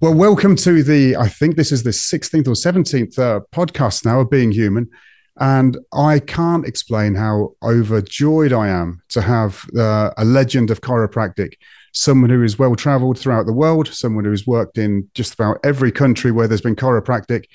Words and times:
Well, 0.00 0.14
welcome 0.14 0.54
to 0.54 0.84
the, 0.84 1.16
I 1.16 1.26
think 1.26 1.56
this 1.56 1.72
is 1.72 1.82
the 1.82 1.90
16th 1.90 2.46
or 2.46 2.52
17th 2.52 3.18
uh, 3.18 3.40
podcast 3.52 4.04
now 4.04 4.20
of 4.20 4.30
Being 4.30 4.52
Human. 4.52 4.88
And 5.40 5.76
I 5.92 6.20
can't 6.20 6.64
explain 6.64 7.16
how 7.16 7.56
overjoyed 7.64 8.52
I 8.52 8.68
am 8.68 9.02
to 9.08 9.20
have 9.20 9.66
uh, 9.76 10.10
a 10.16 10.24
legend 10.24 10.70
of 10.70 10.82
chiropractic, 10.82 11.54
someone 11.92 12.30
who 12.30 12.44
is 12.44 12.60
well 12.60 12.76
traveled 12.76 13.18
throughout 13.18 13.46
the 13.46 13.52
world, 13.52 13.88
someone 13.88 14.24
who 14.24 14.30
has 14.30 14.46
worked 14.46 14.78
in 14.78 15.10
just 15.14 15.34
about 15.34 15.58
every 15.64 15.90
country 15.90 16.30
where 16.30 16.46
there's 16.46 16.60
been 16.60 16.76
chiropractic, 16.76 17.46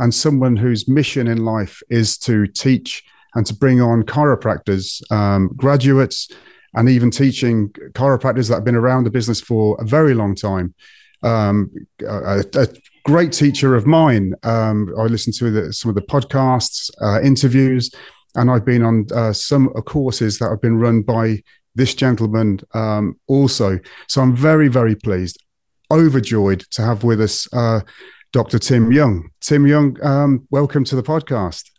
and 0.00 0.12
someone 0.12 0.56
whose 0.56 0.88
mission 0.88 1.28
in 1.28 1.44
life 1.44 1.84
is 1.88 2.18
to 2.18 2.48
teach 2.48 3.04
and 3.36 3.46
to 3.46 3.54
bring 3.54 3.80
on 3.80 4.02
chiropractors, 4.02 5.08
um, 5.12 5.52
graduates, 5.54 6.28
and 6.74 6.88
even 6.88 7.12
teaching 7.12 7.68
chiropractors 7.92 8.48
that 8.48 8.56
have 8.56 8.64
been 8.64 8.74
around 8.74 9.04
the 9.04 9.10
business 9.10 9.40
for 9.40 9.80
a 9.80 9.84
very 9.84 10.14
long 10.14 10.34
time 10.34 10.74
um, 11.22 11.70
a, 12.00 12.44
a, 12.54 12.66
great 13.04 13.32
teacher 13.32 13.74
of 13.74 13.84
mine. 13.84 14.32
Um, 14.44 14.94
I 14.96 15.02
listened 15.04 15.34
to 15.36 15.50
the, 15.50 15.72
some 15.72 15.88
of 15.88 15.96
the 15.96 16.02
podcasts, 16.02 16.88
uh, 17.00 17.20
interviews, 17.20 17.90
and 18.36 18.48
I've 18.48 18.64
been 18.64 18.84
on 18.84 19.06
uh, 19.12 19.32
some 19.32 19.68
courses 19.70 20.38
that 20.38 20.50
have 20.50 20.60
been 20.60 20.78
run 20.78 21.02
by 21.02 21.42
this 21.74 21.94
gentleman 21.94 22.60
um, 22.74 23.18
also. 23.26 23.78
So 24.08 24.22
I'm 24.22 24.36
very, 24.36 24.68
very 24.68 24.94
pleased, 24.94 25.42
overjoyed 25.90 26.60
to 26.70 26.82
have 26.82 27.02
with 27.02 27.20
us 27.20 27.52
uh, 27.52 27.80
Dr. 28.32 28.58
Tim 28.58 28.92
Young. 28.92 29.30
Tim 29.40 29.66
Young, 29.66 29.96
um, 30.04 30.46
welcome 30.50 30.84
to 30.84 30.96
the 30.96 31.02
podcast. 31.02 31.70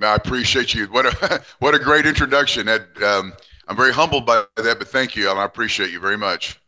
I 0.00 0.14
appreciate 0.14 0.74
you. 0.74 0.86
What 0.86 1.06
a 1.06 1.42
what 1.58 1.74
a 1.74 1.78
great 1.78 2.06
introduction. 2.06 2.68
Ed, 2.68 2.86
um, 3.04 3.34
I'm 3.68 3.76
very 3.76 3.92
humbled 3.92 4.26
by 4.26 4.44
that, 4.56 4.78
but 4.78 4.88
thank 4.88 5.16
you, 5.16 5.30
and 5.30 5.38
I 5.38 5.44
appreciate 5.44 5.90
you 5.90 6.00
very 6.00 6.16
much. 6.16 6.61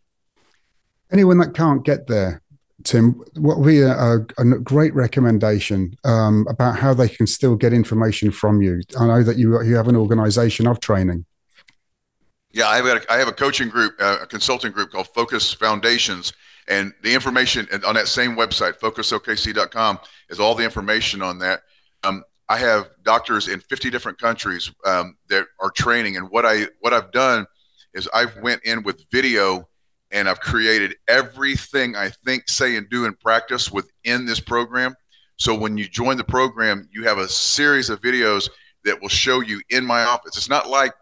Anyone 1.10 1.38
that 1.38 1.54
can't 1.54 1.84
get 1.84 2.06
there, 2.06 2.41
Tim, 2.84 3.22
what 3.37 3.59
would 3.59 3.66
be 3.66 3.81
a, 3.82 3.93
a, 3.93 4.19
a 4.38 4.44
great 4.44 4.94
recommendation 4.94 5.97
um, 6.04 6.47
about 6.49 6.78
how 6.78 6.94
they 6.94 7.09
can 7.09 7.26
still 7.26 7.54
get 7.54 7.72
information 7.72 8.31
from 8.31 8.62
you? 8.62 8.81
I 8.99 9.06
know 9.06 9.22
that 9.22 9.37
you 9.37 9.62
you 9.62 9.76
have 9.76 9.88
an 9.88 9.97
organization 9.97 10.66
of 10.66 10.81
training. 10.81 11.26
Yeah, 12.52 12.68
I 12.68 12.76
have 12.76 12.86
a, 12.86 13.12
I 13.12 13.16
have 13.16 13.28
a 13.28 13.32
coaching 13.32 13.68
group, 13.68 13.94
uh, 13.98 14.18
a 14.22 14.26
consulting 14.26 14.72
group 14.72 14.90
called 14.90 15.08
Focus 15.08 15.52
Foundations. 15.52 16.32
And 16.68 16.92
the 17.02 17.12
information 17.12 17.66
on 17.84 17.94
that 17.94 18.08
same 18.08 18.36
website, 18.36 18.78
focusokc.com, 18.78 19.98
is 20.28 20.38
all 20.38 20.54
the 20.54 20.62
information 20.62 21.22
on 21.22 21.38
that. 21.38 21.62
Um, 22.04 22.22
I 22.48 22.58
have 22.58 22.90
doctors 23.02 23.48
in 23.48 23.60
50 23.60 23.90
different 23.90 24.18
countries 24.18 24.70
um, 24.84 25.16
that 25.28 25.46
are 25.60 25.70
training. 25.70 26.16
And 26.18 26.28
what, 26.30 26.44
I, 26.44 26.66
what 26.80 26.92
I've 26.92 27.10
done 27.10 27.46
is 27.94 28.08
I've 28.12 28.36
went 28.38 28.62
in 28.64 28.82
with 28.82 29.04
video 29.10 29.69
and 30.10 30.28
I've 30.28 30.40
created 30.40 30.96
everything 31.08 31.96
I 31.96 32.10
think, 32.10 32.48
say, 32.48 32.76
and 32.76 32.88
do 32.90 33.06
in 33.06 33.14
practice 33.14 33.72
within 33.72 34.26
this 34.26 34.40
program. 34.40 34.94
So 35.36 35.54
when 35.54 35.78
you 35.78 35.88
join 35.88 36.19
the 36.19 36.24
program, 36.24 36.88
you 36.92 37.04
have 37.04 37.19
a 37.19 37.28
series 37.28 37.88
of 37.88 38.02
videos 38.02 38.50
that 38.84 39.00
will 39.00 39.08
show 39.08 39.40
you 39.40 39.60
in 39.70 39.84
my 39.84 40.04
office. 40.04 40.36
It's 40.36 40.50
not 40.50 40.69
like 40.69 40.92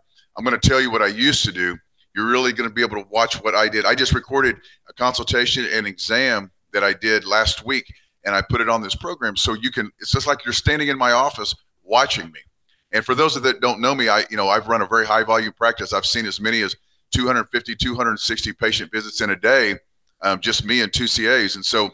I'm 0.41 0.45
going 0.47 0.59
to 0.59 0.69
tell 0.69 0.81
you 0.81 0.91
what 0.91 1.03
I 1.03 1.09
used 1.09 1.45
to 1.45 1.53
do. 1.53 1.77
You're 2.17 2.31
really 2.31 2.55
going 2.55 2.67
to 2.67 2.75
be 2.75 2.81
able 2.81 2.97
to 2.97 3.06
watch 3.11 3.34
what 3.43 3.55
I 3.55 3.69
did. 3.69 3.84
I 3.84 3.95
just 3.95 4.15
recorded 4.15 4.56
a 4.89 4.93
consultation 4.95 5.67
and 5.71 5.87
exam 5.87 6.51
that 6.73 6.83
I 6.83 6.95
did 6.95 7.27
last 7.27 7.67
week, 7.67 7.84
and 8.25 8.34
I 8.34 8.41
put 8.41 8.62
it 8.62 8.69
on 8.71 8.81
this 8.81 8.95
program. 8.95 9.37
So 9.37 9.53
you 9.53 9.71
can, 9.71 9.93
it's 9.99 10.12
just 10.12 10.27
like 10.27 10.43
you're 10.47 10.55
standing 10.55 10.89
in 10.89 10.97
my 10.97 11.12
office 11.12 11.55
watching 11.83 12.33
me. 12.33 12.41
And 12.93 13.05
for 13.05 13.15
those 13.15 13.39
that 13.39 13.61
don't 13.61 13.83
know 13.83 13.95
me, 13.95 14.09
I, 14.09 14.25
you 14.31 14.39
know, 14.39 14.49
I've 14.49 14.67
run 14.67 14.81
a 14.81 14.87
very 14.87 15.05
high 15.05 15.25
volume 15.25 15.53
practice. 15.53 15.93
I've 15.93 16.06
seen 16.06 16.25
as 16.25 16.41
many 16.41 16.62
as 16.62 16.75
250, 17.12 17.77
260 17.77 18.53
patient 18.55 18.91
visits 18.91 19.21
in 19.21 19.29
a 19.29 19.37
day, 19.37 19.75
um, 20.23 20.41
just 20.41 20.65
me 20.65 20.81
and 20.81 20.91
two 20.91 21.06
CAs. 21.06 21.56
And 21.56 21.65
so, 21.67 21.91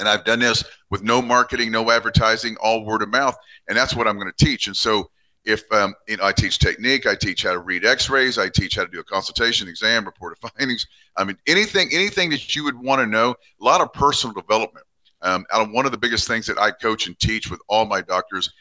and 0.00 0.08
I've 0.08 0.24
done 0.24 0.40
this 0.40 0.64
with 0.90 1.04
no 1.04 1.22
marketing, 1.22 1.70
no 1.70 1.92
advertising, 1.92 2.56
all 2.56 2.84
word 2.84 3.02
of 3.02 3.08
mouth. 3.08 3.36
And 3.68 3.78
that's 3.78 3.94
what 3.94 4.08
I'm 4.08 4.18
going 4.18 4.32
to 4.36 4.44
teach. 4.44 4.66
And 4.66 4.76
so 4.76 5.10
if 5.46 5.70
um, 5.72 5.94
you 6.08 6.16
know, 6.16 6.24
I 6.24 6.32
teach 6.32 6.58
technique, 6.58 7.06
I 7.06 7.14
teach 7.14 7.44
how 7.44 7.52
to 7.52 7.60
read 7.60 7.84
X-rays, 7.84 8.36
I 8.36 8.48
teach 8.48 8.74
how 8.74 8.84
to 8.84 8.90
do 8.90 8.98
a 8.98 9.04
consultation, 9.04 9.68
exam, 9.68 10.04
report 10.04 10.32
of 10.32 10.50
findings. 10.58 10.86
I 11.16 11.24
mean, 11.24 11.38
anything, 11.46 11.88
anything 11.92 12.28
that 12.30 12.54
you 12.54 12.64
would 12.64 12.76
want 12.76 13.00
to 13.00 13.06
know. 13.06 13.30
A 13.60 13.64
lot 13.64 13.80
of 13.80 13.92
personal 13.92 14.34
development. 14.34 14.84
Um, 15.22 15.46
of 15.50 15.70
one 15.70 15.86
of 15.86 15.92
the 15.92 15.98
biggest 15.98 16.28
things 16.28 16.46
that 16.46 16.58
I 16.58 16.70
coach 16.70 17.06
and 17.06 17.18
teach 17.18 17.50
with 17.50 17.60
all 17.68 17.86
my 17.86 18.02
doctors, 18.02 18.52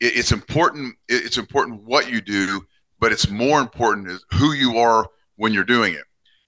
it, 0.00 0.16
it's 0.16 0.32
important. 0.32 0.94
It, 1.08 1.26
it's 1.26 1.36
important 1.36 1.82
what 1.82 2.10
you 2.10 2.20
do, 2.20 2.64
but 3.00 3.12
it's 3.12 3.28
more 3.28 3.60
important 3.60 4.08
is 4.08 4.24
who 4.32 4.52
you 4.52 4.78
are 4.78 5.06
when 5.36 5.52
you're 5.52 5.64
doing 5.64 5.94
it. 5.94 6.04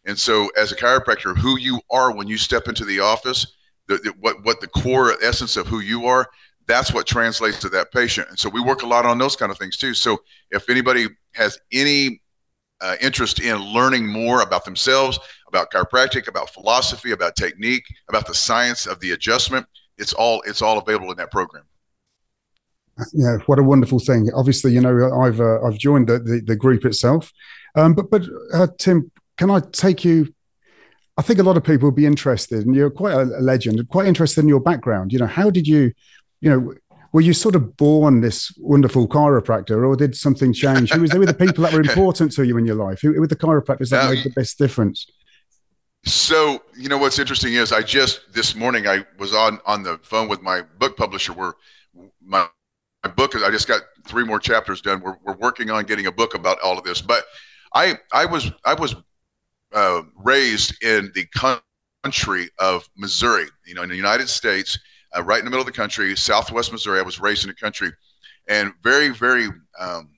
And 0.07 0.19
so, 0.19 0.49
as 0.57 0.73
a 0.73 0.77
chiropractor, 0.77 1.37
who 1.37 1.59
you 1.59 1.81
are 1.91 2.15
when 2.15 2.29
you 2.29 2.39
step 2.39 2.67
into 2.67 2.85
the 2.85 3.01
office, 3.01 3.55
the, 3.89 3.99
the, 3.99 4.15
what 4.21 4.43
what 4.45 4.61
the 4.61 4.69
core 4.69 5.15
essence 5.23 5.57
of 5.57 5.67
who 5.67 5.81
you 5.81 6.07
are, 6.07 6.29
that's 6.67 6.93
what 6.93 7.07
translates 7.07 7.59
to 7.61 7.69
that 7.71 7.93
patient. 7.93 8.29
And 8.29 8.39
so 8.39 8.49
we 8.49 8.61
work 8.61 8.83
a 8.83 8.87
lot 8.87 9.07
on 9.07 9.19
those 9.19 9.37
kind 9.37 9.51
of 9.51 9.59
things 9.59 9.77
too. 9.77 9.95
So 9.95 10.19
if 10.51 10.69
anybody 10.69 11.07
has 11.33 11.59
any 11.73 12.21
uh, 12.81 12.97
interest 13.01 13.41
in 13.41 13.57
learning 13.57 14.07
more 14.07 14.43
about 14.43 14.65
themselves, 14.65 15.19
about 15.49 15.71
chiropractic, 15.71 16.29
about 16.29 16.51
philosophy, 16.51 17.13
about 17.13 17.37
technique, 17.37 17.85
about 18.09 18.27
the 18.27 18.35
science 18.35 18.87
of 18.87 19.01
the 19.01 19.13
adjustment, 19.13 19.67
it's 19.99 20.13
all 20.13 20.43
it's 20.47 20.63
all 20.63 20.79
available 20.79 21.11
in 21.11 21.17
that 21.19 21.31
program. 21.31 21.65
Yeah, 23.13 23.37
what 23.47 23.59
a 23.59 23.63
wonderful 23.63 23.99
thing. 23.99 24.31
Obviously, 24.35 24.73
you 24.73 24.81
know, 24.81 25.21
I've 25.21 25.41
uh, 25.41 25.63
I've 25.63 25.79
joined 25.79 26.09
the, 26.09 26.19
the, 26.19 26.43
the 26.45 26.57
group 26.57 26.85
itself, 26.85 27.33
um, 27.75 27.95
but 27.95 28.11
but 28.11 28.23
uh, 28.53 28.67
Tim, 28.79 29.11
can 29.37 29.51
I 29.51 29.61
take 29.73 30.05
you 30.05 30.35
I 31.19 31.23
think 31.23 31.39
a 31.39 31.43
lot 31.43 31.57
of 31.57 31.65
people 31.65 31.89
would 31.89 31.95
be 31.95 32.07
interested, 32.07 32.65
and 32.65 32.75
you're 32.75 32.91
quite 32.91 33.15
a 33.15 33.25
legend, 33.25 33.87
quite 33.89 34.07
interested 34.07 34.41
in 34.41 34.49
your 34.49 34.61
background. 34.61 35.13
You 35.13 35.19
know, 35.19 35.27
how 35.27 35.51
did 35.51 35.69
you 35.69 35.93
you 36.43 36.51
know, 36.51 36.75
were 37.13 37.21
you 37.21 37.33
sort 37.33 37.55
of 37.55 37.77
born 37.77 38.21
this 38.21 38.53
wonderful 38.59 39.07
chiropractor, 39.07 39.87
or 39.87 39.97
did 39.97 40.17
something 40.17 40.53
change? 40.53 40.93
Who 40.93 41.01
was 41.01 41.11
there 41.11 41.21
were 41.21 41.27
the 41.27 41.35
people 41.35 41.63
that 41.65 41.73
were 41.73 41.81
important 41.89 42.33
to 42.33 42.45
you 42.45 42.59
in 42.59 42.67
your 42.67 42.75
life? 42.75 43.01
Who 43.01 43.19
were 43.19 43.27
the 43.27 43.37
chiropractors 43.37 43.91
that 43.91 44.11
made 44.11 44.25
the 44.25 44.31
best 44.31 44.59
difference? 44.59 45.07
So 46.05 46.63
you 46.77 46.89
know 46.89 46.99
what's 46.99 47.19
interesting 47.19 47.55
is 47.55 47.73
I 47.73 47.83
just 47.83 48.33
this 48.35 48.57
morning 48.57 48.89
I 48.89 49.07
was 49.19 49.33
on 49.33 49.61
on 49.65 49.85
the 49.85 49.99
phone 50.03 50.29
with 50.29 50.43
my 50.43 50.63
book 50.79 50.97
publisher 50.97 51.33
where 51.33 51.53
my 52.21 52.49
my 53.05 53.11
book 53.11 53.37
is 53.37 53.43
I 53.43 53.51
just 53.51 53.69
got 53.69 53.83
three 54.07 54.25
more 54.25 54.41
chapters 54.41 54.81
done. 54.81 55.01
We're 55.01 55.17
we're 55.23 55.37
working 55.37 55.71
on 55.71 55.85
getting 55.85 56.07
a 56.07 56.13
book 56.13 56.35
about 56.35 56.59
all 56.61 56.77
of 56.77 56.83
this. 56.83 57.01
But 57.01 57.25
I 57.73 57.99
I 58.13 58.25
was 58.25 58.51
I 58.65 58.75
was 58.75 58.97
uh, 59.73 60.03
raised 60.17 60.83
in 60.83 61.13
the 61.15 61.27
country 62.03 62.51
of 62.59 62.89
Missouri, 62.97 63.47
you 63.65 63.75
know, 63.75 63.83
in 63.83 63.89
the 63.89 63.97
United 63.97 64.29
States, 64.29 64.79
uh, 65.17 65.23
right 65.23 65.39
in 65.39 65.45
the 65.45 65.51
middle 65.51 65.63
of 65.63 65.67
the 65.67 65.73
country, 65.73 66.17
Southwest 66.17 66.73
Missouri. 66.73 66.99
I 66.99 67.03
was 67.03 67.21
raised 67.21 67.45
in 67.45 67.49
the 67.49 67.55
country, 67.55 67.91
and 68.49 68.73
very 68.83 69.11
very 69.11 69.49
um, 69.79 70.11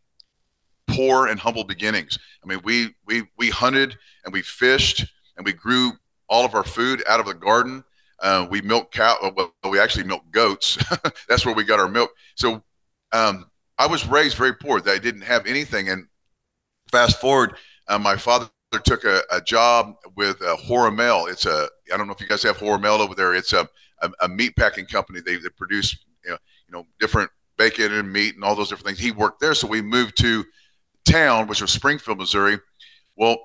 poor 0.89 1.27
and 1.27 1.39
humble 1.39 1.65
beginnings. 1.65 2.19
I 2.43 2.47
mean, 2.47 2.61
we 2.65 2.95
we 3.07 3.25
we 3.37 3.51
hunted 3.51 3.97
and 4.25 4.33
we 4.33 4.43
fished 4.43 5.07
and 5.37 5.45
we 5.45 5.53
grew 5.53 5.93
all 6.29 6.45
of 6.45 6.55
our 6.55 6.65
food 6.65 7.03
out 7.09 7.21
of 7.21 7.27
the 7.27 7.35
garden. 7.35 7.85
Uh, 8.21 8.47
we 8.51 8.61
milked 8.63 8.95
cow. 8.95 9.17
Well, 9.37 9.53
we 9.71 9.79
actually 9.79 10.05
milked 10.05 10.31
goats. 10.31 10.79
That's 11.29 11.45
where 11.45 11.55
we 11.55 11.65
got 11.65 11.81
our 11.81 11.89
milk. 11.89 12.11
So 12.37 12.63
um, 13.13 13.47
I 13.79 13.87
was 13.87 14.07
raised 14.07 14.37
very 14.37 14.55
poor. 14.55 14.81
That 14.81 14.95
I 14.95 14.99
didn't 14.99 15.23
have 15.23 15.47
anything. 15.47 15.89
And 15.89 16.07
fast 16.91 17.21
forward, 17.21 17.57
uh, 17.89 17.99
my 17.99 18.17
father 18.17 18.49
took 18.85 19.05
a, 19.05 19.23
a 19.31 19.41
job 19.41 19.95
with 20.17 20.41
uh, 20.43 20.57
Hormel. 20.57 21.31
It's 21.31 21.47
a 21.47 21.69
I 21.93 21.97
don't 21.97 22.07
know 22.07 22.15
if 22.15 22.21
you 22.21 22.29
guys 22.29 22.43
have 22.45 22.59
Hormel 22.59 23.01
over 23.01 23.15
there. 23.15 23.35
It's 23.35 23.53
a 23.53 23.69
a, 24.05 24.25
a 24.25 24.29
meat 24.29 24.57
packing 24.57 24.87
company. 24.87 25.21
They, 25.21 25.37
they 25.37 25.49
produce 25.51 25.97
you 26.25 26.31
know, 26.31 26.39
you 26.69 26.73
know 26.73 26.87
different 27.01 27.31
bacon 27.57 27.93
and 27.93 28.13
meat 28.13 28.35
and 28.35 28.45
all 28.45 28.55
those 28.55 28.69
different 28.69 28.87
things. 28.87 28.99
He 28.99 29.13
worked 29.13 29.41
there, 29.41 29.55
so 29.55 29.67
we 29.67 29.83
moved 29.83 30.17
to 30.19 30.45
town, 31.05 31.47
which 31.47 31.61
was 31.61 31.71
Springfield, 31.71 32.19
Missouri. 32.19 32.59
Well, 33.17 33.39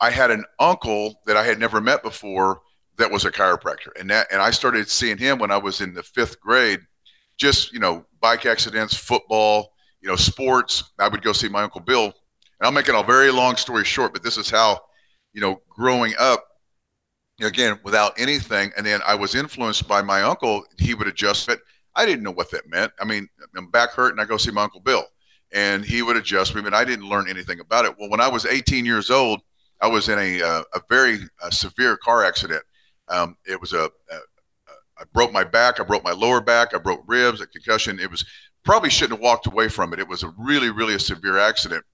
I 0.00 0.10
had 0.10 0.30
an 0.30 0.44
uncle 0.58 1.20
that 1.26 1.36
I 1.36 1.44
had 1.44 1.58
never 1.58 1.80
met 1.80 2.02
before 2.02 2.60
that 2.98 3.10
was 3.10 3.24
a 3.24 3.30
chiropractor, 3.30 3.88
and 3.98 4.10
that 4.10 4.26
and 4.32 4.42
I 4.42 4.50
started 4.50 4.88
seeing 4.88 5.18
him 5.18 5.38
when 5.38 5.50
I 5.50 5.56
was 5.56 5.80
in 5.80 5.94
the 5.94 6.02
fifth 6.02 6.40
grade. 6.40 6.80
Just 7.38 7.72
you 7.72 7.80
know, 7.80 8.04
bike 8.20 8.46
accidents, 8.46 8.94
football, 8.94 9.72
you 10.00 10.08
know, 10.08 10.16
sports. 10.16 10.92
I 10.98 11.08
would 11.08 11.22
go 11.22 11.32
see 11.32 11.48
my 11.48 11.62
uncle 11.62 11.80
Bill, 11.80 12.04
and 12.04 12.12
I'm 12.62 12.74
making 12.74 12.94
a 12.94 13.02
very 13.02 13.30
long 13.30 13.56
story 13.56 13.84
short, 13.84 14.12
but 14.12 14.22
this 14.22 14.36
is 14.36 14.50
how, 14.50 14.80
you 15.32 15.40
know, 15.40 15.62
growing 15.68 16.14
up, 16.18 16.44
again 17.44 17.78
without 17.84 18.12
anything, 18.18 18.72
and 18.76 18.86
then 18.86 19.00
I 19.06 19.14
was 19.14 19.34
influenced 19.34 19.88
by 19.88 20.02
my 20.02 20.22
uncle. 20.22 20.64
He 20.78 20.94
would 20.94 21.06
adjust 21.06 21.48
it. 21.48 21.60
I 21.94 22.06
didn't 22.06 22.22
know 22.22 22.30
what 22.30 22.50
that 22.52 22.68
meant. 22.68 22.92
I 23.00 23.04
mean, 23.04 23.28
I'm 23.56 23.70
back 23.70 23.90
hurt, 23.90 24.12
and 24.12 24.20
I 24.20 24.24
go 24.24 24.36
see 24.36 24.50
my 24.50 24.62
uncle 24.62 24.80
Bill 24.80 25.04
and 25.52 25.84
he 25.84 26.02
would 26.02 26.16
adjust 26.16 26.54
me, 26.54 26.62
but 26.62 26.74
I 26.74 26.84
didn't 26.84 27.08
learn 27.08 27.28
anything 27.28 27.60
about 27.60 27.84
it. 27.84 27.94
Well, 27.98 28.08
when 28.08 28.20
I 28.20 28.28
was 28.28 28.46
18 28.46 28.86
years 28.86 29.10
old, 29.10 29.40
I 29.80 29.86
was 29.86 30.08
in 30.08 30.18
a, 30.18 30.42
uh, 30.42 30.62
a 30.74 30.80
very 30.88 31.18
uh, 31.42 31.50
severe 31.50 31.96
car 31.96 32.24
accident. 32.24 32.62
Um, 33.08 33.36
it 33.46 33.60
was 33.60 33.72
a, 33.72 33.84
a, 33.84 34.16
I 34.98 35.04
broke 35.12 35.32
my 35.32 35.44
back, 35.44 35.80
I 35.80 35.84
broke 35.84 36.04
my 36.04 36.12
lower 36.12 36.40
back, 36.40 36.74
I 36.74 36.78
broke 36.78 37.02
ribs, 37.06 37.40
a 37.40 37.46
concussion. 37.46 37.98
It 37.98 38.10
was 38.10 38.24
probably 38.64 38.90
shouldn't 38.90 39.18
have 39.18 39.22
walked 39.22 39.46
away 39.46 39.68
from 39.68 39.92
it. 39.92 39.98
It 39.98 40.08
was 40.08 40.22
a 40.22 40.32
really, 40.38 40.70
really 40.70 40.94
a 40.94 40.98
severe 40.98 41.38
accident. 41.38 41.84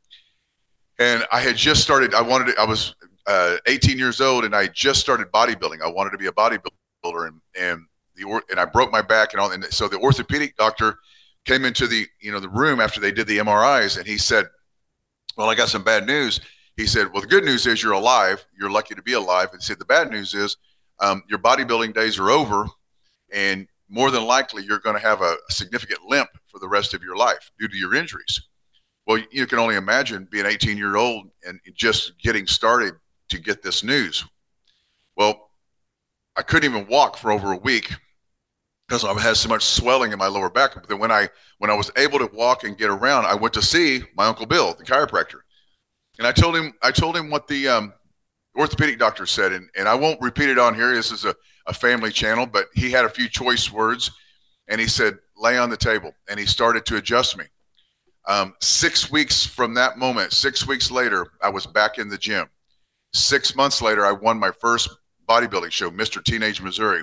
And 0.99 1.25
I 1.33 1.41
had 1.41 1.56
just 1.56 1.83
started, 1.83 2.15
I 2.15 2.21
wanted 2.21 2.53
to, 2.53 2.61
I 2.61 2.65
was 2.65 2.95
uh, 3.28 3.58
18 3.66 3.98
years 3.98 4.20
old 4.22 4.44
and 4.44 4.56
I 4.56 4.66
just 4.69 5.00
started 5.00 5.30
bodybuilding. 5.30 5.82
I 5.82 5.88
wanted 5.88 6.10
to 6.10 6.19
be 6.19 6.26
a 6.26 6.32
bodybuilder 6.32 7.28
and, 7.28 7.40
and 7.54 7.84
the, 8.16 8.42
and 8.50 8.58
I 8.58 8.64
broke 8.64 8.90
my 8.90 9.02
back 9.02 9.34
and 9.34 9.40
all. 9.40 9.52
And 9.52 9.64
so 9.66 9.86
the 9.86 9.98
orthopedic 9.98 10.56
doctor 10.56 10.98
came 11.44 11.64
into 11.64 11.86
the 11.86 12.06
you 12.20 12.32
know 12.32 12.40
the 12.40 12.48
room 12.48 12.80
after 12.80 13.00
they 13.00 13.12
did 13.12 13.26
the 13.26 13.38
MRIs 13.38 13.98
and 13.98 14.06
he 14.06 14.16
said, 14.16 14.46
"Well, 15.36 15.50
I 15.50 15.54
got 15.54 15.69
some 15.69 15.84
bad 15.84 16.06
news." 16.06 16.40
He 16.76 16.86
said, 16.86 17.12
"Well, 17.12 17.20
the 17.20 17.28
good 17.28 17.44
news 17.44 17.66
is 17.66 17.82
you're 17.82 17.92
alive. 17.92 18.44
You're 18.58 18.70
lucky 18.70 18.94
to 18.94 19.02
be 19.02 19.12
alive." 19.12 19.50
And 19.52 19.60
he 19.60 19.64
said, 19.64 19.78
"The 19.78 19.84
bad 19.84 20.10
news 20.10 20.34
is 20.34 20.56
um, 20.98 21.22
your 21.28 21.38
bodybuilding 21.38 21.94
days 21.94 22.19
are 22.19 22.30
over, 22.30 22.66
and 23.30 23.69
more 23.90 24.10
than 24.10 24.25
likely 24.25 24.64
you're 24.64 24.80
going 24.80 24.96
to 24.96 25.06
have 25.06 25.20
a 25.20 25.36
significant 25.50 26.00
limp 26.06 26.30
for 26.46 26.58
the 26.58 26.69
rest 26.69 26.94
of 26.94 27.02
your 27.02 27.16
life 27.16 27.50
due 27.58 27.69
to 27.69 27.76
your 27.76 27.94
injuries." 27.94 28.40
Well, 29.06 29.22
you 29.30 29.46
can 29.46 29.58
only 29.58 29.76
imagine 29.76 30.28
being 30.30 30.46
18 30.46 30.76
year 30.78 30.96
old 30.96 31.30
and 31.46 31.60
just 31.75 32.19
getting 32.19 32.46
started 32.46 32.94
to 33.28 33.38
get 33.38 33.62
this 33.62 33.82
news. 33.82 34.25
Well, 35.16 35.50
I 36.36 36.42
couldn't 36.42 36.70
even 36.70 36.86
walk 36.88 37.16
for 37.16 37.32
over 37.32 37.52
a 37.52 37.56
week 37.56 37.92
because 38.86 39.04
I 39.04 39.12
had 39.20 39.36
so 39.36 39.48
much 39.48 39.64
swelling 39.64 40.12
in 40.12 40.19
my 40.19 40.28
lower 40.28 40.48
back. 40.48 40.75
But 40.75 40.88
then 40.88 40.98
when 40.98 41.12
I 41.12 41.28
when 41.58 41.70
I 41.70 41.75
was 41.75 41.90
able 41.96 42.19
to 42.20 42.30
walk 42.32 42.64
and 42.64 42.78
get 42.78 42.90
around, 42.90 43.26
I 43.26 43.34
went 43.34 43.54
to 43.54 43.62
see 43.62 44.02
my 44.16 44.26
uncle 44.26 44.46
Bill, 44.46 44.75
the 44.75 44.84
chiropractor, 44.84 45.40
and 46.19 46.26
I 46.26 46.32
told 46.32 46.56
him 46.56 46.72
I 46.82 46.90
told 46.90 47.16
him 47.16 47.30
what 47.30 47.48
the 47.48 47.69
um, 47.69 47.92
orthopedic 48.56 48.98
doctor 48.98 49.26
said, 49.26 49.52
and, 49.52 49.69
and 49.76 49.88
I 49.88 49.94
won't 49.94 50.20
repeat 50.20 50.48
it 50.48 50.58
on 50.58 50.75
here. 50.75 50.94
This 50.94 51.12
is 51.12 51.25
a, 51.25 51.34
a 51.66 51.75
family 51.75 52.10
channel, 52.10 52.46
but 52.46 52.66
he 52.75 52.90
had 52.90 53.04
a 53.04 53.10
few 53.10 53.28
choice 53.28 53.70
words, 53.70 54.10
and 54.69 54.80
he 54.80 54.86
said, 54.86 55.19
"Lay 55.36 55.58
on 55.58 55.70
the 55.70 55.76
table," 55.76 56.12
and 56.28 56.38
he 56.38 56.46
started 56.46 56.86
to 56.86 56.96
adjust 56.96 57.36
me. 57.36 57.44
Um, 58.26 58.54
six 58.60 59.10
weeks 59.10 59.46
from 59.46 59.75
that 59.75 59.96
moment, 59.96 60.32
six 60.32 60.66
weeks 60.66 60.90
later, 60.90 61.32
I 61.42 61.48
was 61.48 61.66
back 61.66 61.98
in 61.98 62.08
the 62.08 62.19
gym. 62.19 62.48
Six 63.12 63.56
months 63.56 63.81
later, 63.81 64.05
I 64.05 64.12
won 64.12 64.38
my 64.38 64.50
first 64.60 64.88
bodybuilding 65.28 65.70
show, 65.70 65.90
Mr. 65.90 66.22
Teenage 66.22 66.60
Missouri. 66.60 67.02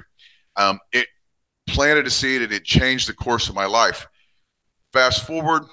Um, 0.55 0.79
it 0.91 1.07
planted 1.67 2.05
a 2.05 2.09
seed 2.09 2.41
and 2.41 2.51
it 2.51 2.63
changed 2.63 3.09
the 3.09 3.13
course 3.13 3.49
of 3.49 3.55
my 3.55 3.65
life. 3.65 4.07
Fast 4.93 5.25
forward, 5.25 5.63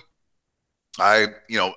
I, 0.98 1.26
you 1.48 1.58
know, 1.58 1.74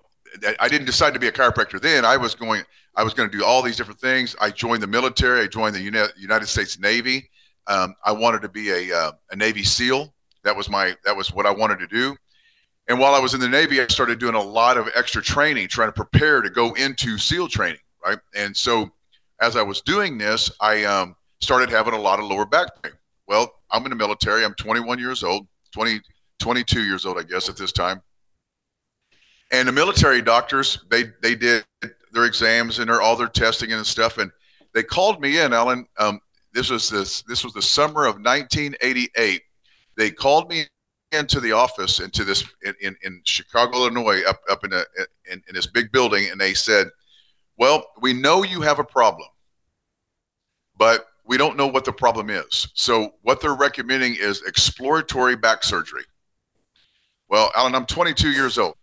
I 0.59 0.67
didn't 0.67 0.85
decide 0.85 1.13
to 1.13 1.19
be 1.19 1.27
a 1.27 1.31
chiropractor 1.31 1.79
then. 1.79 2.03
I 2.03 2.17
was 2.17 2.35
going, 2.35 2.63
I 2.95 3.03
was 3.03 3.13
going 3.13 3.29
to 3.29 3.37
do 3.37 3.45
all 3.45 3.61
these 3.61 3.77
different 3.77 3.99
things. 3.99 4.35
I 4.41 4.49
joined 4.49 4.81
the 4.81 4.87
military. 4.87 5.41
I 5.41 5.47
joined 5.47 5.75
the 5.75 6.11
United 6.17 6.47
States 6.47 6.79
Navy. 6.79 7.29
Um, 7.67 7.95
I 8.05 8.11
wanted 8.11 8.41
to 8.41 8.49
be 8.49 8.69
a, 8.71 8.97
uh, 8.97 9.11
a 9.31 9.35
Navy 9.35 9.63
SEAL. 9.63 10.13
That 10.43 10.55
was 10.55 10.69
my, 10.69 10.95
that 11.05 11.15
was 11.15 11.33
what 11.33 11.45
I 11.45 11.51
wanted 11.51 11.79
to 11.79 11.87
do. 11.87 12.15
And 12.87 12.99
while 12.99 13.15
I 13.15 13.19
was 13.19 13.33
in 13.33 13.39
the 13.39 13.49
Navy, 13.49 13.81
I 13.81 13.87
started 13.87 14.19
doing 14.19 14.35
a 14.35 14.41
lot 14.41 14.77
of 14.77 14.87
extra 14.95 15.21
training, 15.21 15.69
trying 15.69 15.87
to 15.87 15.93
prepare 15.93 16.41
to 16.41 16.49
go 16.49 16.73
into 16.73 17.17
SEAL 17.17 17.47
training. 17.47 17.79
Right. 18.05 18.19
And 18.35 18.55
so 18.55 18.91
as 19.41 19.55
I 19.55 19.63
was 19.63 19.81
doing 19.81 20.17
this, 20.17 20.51
I 20.61 20.83
um, 20.85 21.15
started 21.41 21.69
having 21.69 21.93
a 21.93 21.99
lot 21.99 22.19
of 22.19 22.25
lower 22.25 22.45
back 22.45 22.67
pain. 22.83 22.93
Well, 23.27 23.51
I'm 23.71 23.83
in 23.83 23.89
the 23.89 23.95
military. 23.95 24.45
I'm 24.45 24.53
21 24.53 24.99
years 24.99 25.23
old, 25.23 25.47
20, 25.73 25.99
22 26.39 26.83
years 26.83 27.05
old, 27.05 27.17
I 27.17 27.23
guess, 27.23 27.49
at 27.49 27.57
this 27.57 27.71
time. 27.71 28.01
And 29.51 29.67
the 29.67 29.71
military 29.71 30.21
doctors, 30.21 30.79
they 30.89 31.05
they 31.21 31.35
did 31.35 31.63
their 32.11 32.25
exams 32.25 32.79
and 32.79 32.89
their 32.89 33.01
all 33.01 33.15
their 33.15 33.27
testing 33.27 33.71
and 33.73 33.85
stuff, 33.85 34.17
and 34.17 34.31
they 34.73 34.81
called 34.81 35.21
me 35.21 35.39
in, 35.39 35.53
Alan. 35.53 35.85
Um, 35.99 36.19
this 36.51 36.71
was 36.71 36.89
this 36.89 37.21
this 37.23 37.43
was 37.43 37.53
the 37.53 37.61
summer 37.61 38.05
of 38.05 38.15
1988. 38.15 39.41
They 39.97 40.09
called 40.09 40.49
me 40.49 40.65
into 41.11 41.39
the 41.39 41.51
office 41.51 41.99
into 41.99 42.23
this 42.23 42.43
in, 42.63 42.73
in, 42.81 42.95
in 43.03 43.21
Chicago, 43.23 43.77
Illinois, 43.77 44.23
up 44.23 44.41
up 44.49 44.63
in 44.63 44.73
a 44.73 44.83
in, 45.31 45.41
in 45.47 45.53
this 45.55 45.67
big 45.67 45.91
building, 45.91 46.29
and 46.31 46.41
they 46.41 46.55
said, 46.55 46.87
"Well, 47.57 47.85
we 48.01 48.13
know 48.13 48.43
you 48.43 48.61
have 48.61 48.79
a 48.79 48.83
problem, 48.83 49.27
but 50.77 51.07
we 51.25 51.37
don't 51.37 51.57
know 51.57 51.67
what 51.67 51.85
the 51.85 51.93
problem 51.93 52.29
is. 52.29 52.67
So 52.73 53.15
what 53.21 53.41
they're 53.41 53.55
recommending 53.55 54.15
is 54.15 54.43
exploratory 54.43 55.35
back 55.35 55.63
surgery. 55.63 56.03
Well, 57.27 57.51
Alan, 57.55 57.73
I'm 57.73 57.85
22 57.85 58.29
years 58.29 58.57
old. 58.57 58.75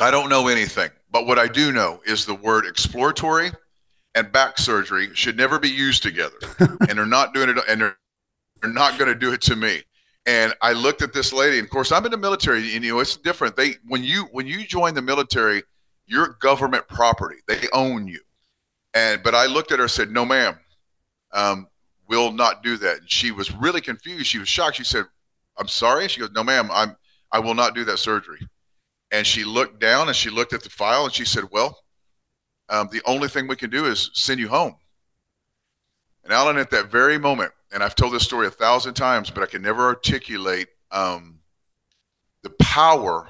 I 0.00 0.10
don't 0.10 0.30
know 0.30 0.48
anything, 0.48 0.90
but 1.10 1.26
what 1.26 1.38
I 1.38 1.48
do 1.48 1.72
know 1.72 2.00
is 2.06 2.24
the 2.24 2.34
word 2.34 2.64
exploratory 2.64 3.50
and 4.14 4.32
back 4.32 4.58
surgery 4.58 5.10
should 5.14 5.36
never 5.36 5.58
be 5.58 5.68
used 5.68 6.02
together. 6.02 6.36
and 6.58 6.98
they're 6.98 7.06
not 7.06 7.34
doing 7.34 7.50
it, 7.50 7.58
and 7.68 7.80
they're, 7.80 7.96
they're 8.62 8.72
not 8.72 8.98
going 8.98 9.12
to 9.12 9.18
do 9.18 9.32
it 9.32 9.40
to 9.42 9.56
me. 9.56 9.82
And 10.26 10.54
I 10.62 10.72
looked 10.72 11.02
at 11.02 11.12
this 11.12 11.32
lady, 11.32 11.58
and 11.58 11.66
of 11.66 11.70
course, 11.70 11.92
I'm 11.92 12.04
in 12.04 12.10
the 12.10 12.18
military, 12.18 12.74
and 12.74 12.84
you 12.84 12.92
know 12.92 13.00
it's 13.00 13.16
different. 13.16 13.56
They 13.56 13.76
when 13.86 14.04
you 14.04 14.28
when 14.32 14.46
you 14.46 14.64
join 14.66 14.94
the 14.94 15.02
military, 15.02 15.62
you're 16.08 16.36
government 16.40 16.88
property. 16.88 17.36
They 17.46 17.60
own 17.72 18.08
you. 18.08 18.20
And 18.94 19.22
but 19.22 19.34
I 19.34 19.46
looked 19.46 19.70
at 19.70 19.78
her 19.78 19.84
and 19.84 19.90
said, 19.90 20.10
"No, 20.10 20.24
ma'am 20.24 20.58
um, 21.32 21.68
will 22.08 22.32
not 22.32 22.62
do 22.62 22.76
that. 22.78 22.98
And 22.98 23.10
she 23.10 23.30
was 23.30 23.52
really 23.52 23.80
confused. 23.80 24.26
She 24.26 24.38
was 24.38 24.48
shocked. 24.48 24.76
She 24.76 24.84
said, 24.84 25.04
I'm 25.56 25.68
sorry. 25.68 26.08
She 26.08 26.20
goes, 26.20 26.30
No, 26.32 26.42
ma'am, 26.42 26.70
I'm 26.72 26.96
I 27.30 27.40
will 27.40 27.54
not 27.54 27.74
do 27.74 27.84
that 27.84 27.98
surgery. 27.98 28.40
And 29.10 29.26
she 29.26 29.44
looked 29.44 29.80
down 29.80 30.08
and 30.08 30.16
she 30.16 30.30
looked 30.30 30.52
at 30.52 30.62
the 30.62 30.70
file 30.70 31.04
and 31.04 31.12
she 31.12 31.24
said, 31.24 31.44
Well, 31.50 31.78
um, 32.68 32.88
the 32.90 33.02
only 33.06 33.28
thing 33.28 33.46
we 33.46 33.56
can 33.56 33.70
do 33.70 33.86
is 33.86 34.10
send 34.14 34.40
you 34.40 34.48
home. 34.48 34.76
And 36.24 36.32
Alan, 36.32 36.58
at 36.58 36.70
that 36.70 36.90
very 36.90 37.18
moment, 37.18 37.52
and 37.72 37.82
I've 37.82 37.94
told 37.94 38.12
this 38.12 38.24
story 38.24 38.46
a 38.46 38.50
thousand 38.50 38.94
times, 38.94 39.30
but 39.30 39.42
I 39.42 39.46
can 39.46 39.62
never 39.62 39.86
articulate 39.86 40.68
um, 40.90 41.38
the 42.42 42.50
power 42.60 43.28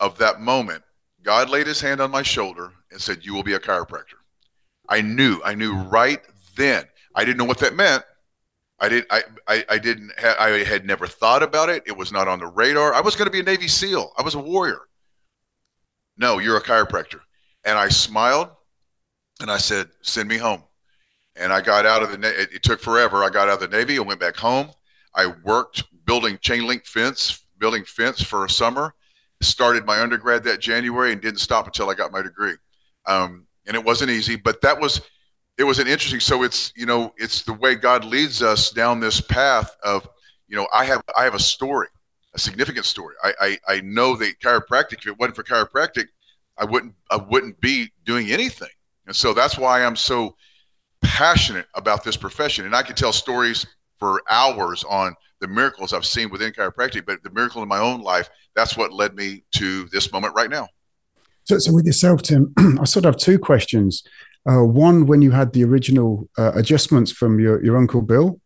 of 0.00 0.18
that 0.18 0.40
moment. 0.40 0.82
God 1.24 1.50
laid 1.50 1.66
his 1.66 1.80
hand 1.80 2.00
on 2.00 2.10
my 2.12 2.22
shoulder 2.22 2.72
and 2.92 3.00
said, 3.00 3.24
You 3.24 3.34
will 3.34 3.42
be 3.42 3.54
a 3.54 3.58
chiropractor. 3.60 4.20
I 4.88 5.00
knew, 5.00 5.40
I 5.44 5.54
knew 5.54 5.74
right 5.74 6.20
then 6.56 6.84
I 7.14 7.24
didn't 7.24 7.38
know 7.38 7.44
what 7.46 7.58
that 7.58 7.74
meant. 7.74 8.04
I 8.80 8.88
did 8.88 9.06
I, 9.10 9.22
I, 9.48 9.64
I 9.70 9.78
didn't 9.78 10.12
ha- 10.18 10.36
I 10.38 10.50
had 10.64 10.84
never 10.86 11.06
thought 11.06 11.42
about 11.42 11.70
it. 11.70 11.82
It 11.86 11.96
was 11.96 12.12
not 12.12 12.28
on 12.28 12.40
the 12.40 12.46
radar. 12.46 12.94
I 12.94 13.00
was 13.00 13.16
going 13.16 13.26
to 13.26 13.32
be 13.32 13.40
a 13.40 13.44
Navy 13.44 13.68
SEAL. 13.68 14.12
I 14.18 14.22
was 14.22 14.34
a 14.34 14.40
warrior. 14.40 14.82
No, 16.18 16.38
you're 16.38 16.56
a 16.58 16.62
chiropractor. 16.62 17.20
And 17.64 17.78
I 17.78 17.88
smiled 17.88 18.50
and 19.40 19.50
I 19.50 19.58
said, 19.58 19.88
send 20.02 20.28
me 20.28 20.36
home. 20.38 20.62
and 21.36 21.52
I 21.52 21.60
got 21.60 21.86
out 21.86 22.02
of 22.02 22.10
the. 22.20 22.42
It, 22.42 22.54
it 22.54 22.62
took 22.62 22.80
forever. 22.80 23.24
I 23.24 23.30
got 23.30 23.48
out 23.48 23.62
of 23.62 23.70
the 23.70 23.76
Navy. 23.76 23.96
and 23.96 24.06
went 24.06 24.20
back 24.20 24.36
home. 24.36 24.70
I 25.14 25.32
worked 25.44 25.84
building 26.04 26.38
chain 26.40 26.66
link 26.66 26.84
fence, 26.86 27.44
building 27.58 27.84
fence 27.84 28.22
for 28.22 28.44
a 28.44 28.50
summer. 28.50 28.94
Started 29.44 29.84
my 29.84 30.00
undergrad 30.00 30.44
that 30.44 30.60
January 30.60 31.12
and 31.12 31.20
didn't 31.20 31.40
stop 31.40 31.66
until 31.66 31.90
I 31.90 31.94
got 31.94 32.12
my 32.12 32.22
degree. 32.22 32.54
Um, 33.06 33.46
and 33.66 33.76
it 33.76 33.84
wasn't 33.84 34.10
easy, 34.10 34.36
but 34.36 34.60
that 34.62 34.80
was 34.80 35.00
it 35.58 35.64
was 35.64 35.78
an 35.78 35.86
interesting. 35.86 36.20
So 36.20 36.42
it's 36.42 36.72
you 36.76 36.86
know 36.86 37.12
it's 37.16 37.42
the 37.42 37.52
way 37.52 37.74
God 37.74 38.04
leads 38.04 38.42
us 38.42 38.70
down 38.70 39.00
this 39.00 39.20
path 39.20 39.76
of 39.82 40.08
you 40.48 40.56
know 40.56 40.66
I 40.72 40.84
have 40.84 41.02
I 41.16 41.24
have 41.24 41.34
a 41.34 41.40
story, 41.40 41.88
a 42.34 42.38
significant 42.38 42.86
story. 42.86 43.14
I 43.22 43.32
I, 43.40 43.58
I 43.76 43.80
know 43.82 44.16
that 44.16 44.40
chiropractic. 44.40 44.98
If 44.98 45.06
it 45.06 45.18
wasn't 45.18 45.36
for 45.36 45.44
chiropractic, 45.44 46.06
I 46.58 46.64
wouldn't 46.64 46.94
I 47.10 47.16
wouldn't 47.16 47.60
be 47.60 47.92
doing 48.04 48.30
anything. 48.30 48.68
And 49.06 49.14
so 49.14 49.34
that's 49.34 49.58
why 49.58 49.84
I'm 49.84 49.96
so 49.96 50.36
passionate 51.02 51.66
about 51.74 52.04
this 52.04 52.16
profession. 52.16 52.64
And 52.64 52.74
I 52.74 52.82
could 52.82 52.96
tell 52.96 53.12
stories 53.12 53.66
for 53.98 54.22
hours 54.30 54.84
on 54.84 55.14
the 55.44 55.52
miracles 55.52 55.92
I've 55.92 56.06
seen 56.06 56.30
within 56.30 56.52
chiropractic, 56.52 57.04
but 57.04 57.22
the 57.22 57.30
miracle 57.30 57.62
in 57.62 57.68
my 57.68 57.78
own 57.78 58.00
life, 58.00 58.30
that's 58.56 58.78
what 58.78 58.94
led 58.94 59.14
me 59.14 59.44
to 59.56 59.84
this 59.92 60.10
moment 60.10 60.34
right 60.34 60.48
now. 60.48 60.68
So, 61.44 61.58
so 61.58 61.74
with 61.74 61.84
yourself, 61.84 62.22
Tim, 62.22 62.54
I 62.80 62.84
sort 62.84 63.04
of 63.04 63.14
have 63.14 63.16
two 63.20 63.38
questions. 63.38 64.02
Uh, 64.48 64.64
one, 64.64 65.04
when 65.04 65.20
you 65.20 65.30
had 65.32 65.52
the 65.52 65.62
original 65.64 66.30
uh, 66.38 66.52
adjustments 66.54 67.12
from 67.12 67.38
your, 67.38 67.62
your 67.62 67.76
uncle 67.76 68.00
Bill, 68.00 68.40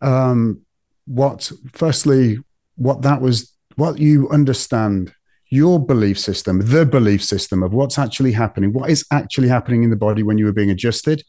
um, 0.00 0.60
what, 1.06 1.50
firstly, 1.72 2.38
what 2.76 3.02
that 3.02 3.20
was, 3.20 3.52
what 3.74 3.98
you 3.98 4.28
understand 4.28 5.12
your 5.50 5.84
belief 5.84 6.20
system, 6.20 6.60
the 6.60 6.86
belief 6.86 7.24
system 7.24 7.64
of 7.64 7.72
what's 7.72 7.98
actually 7.98 8.32
happening, 8.32 8.72
what 8.72 8.90
is 8.90 9.04
actually 9.10 9.48
happening 9.48 9.82
in 9.82 9.90
the 9.90 9.96
body 9.96 10.22
when 10.22 10.38
you 10.38 10.44
were 10.44 10.52
being 10.52 10.70
adjusted, 10.70 11.24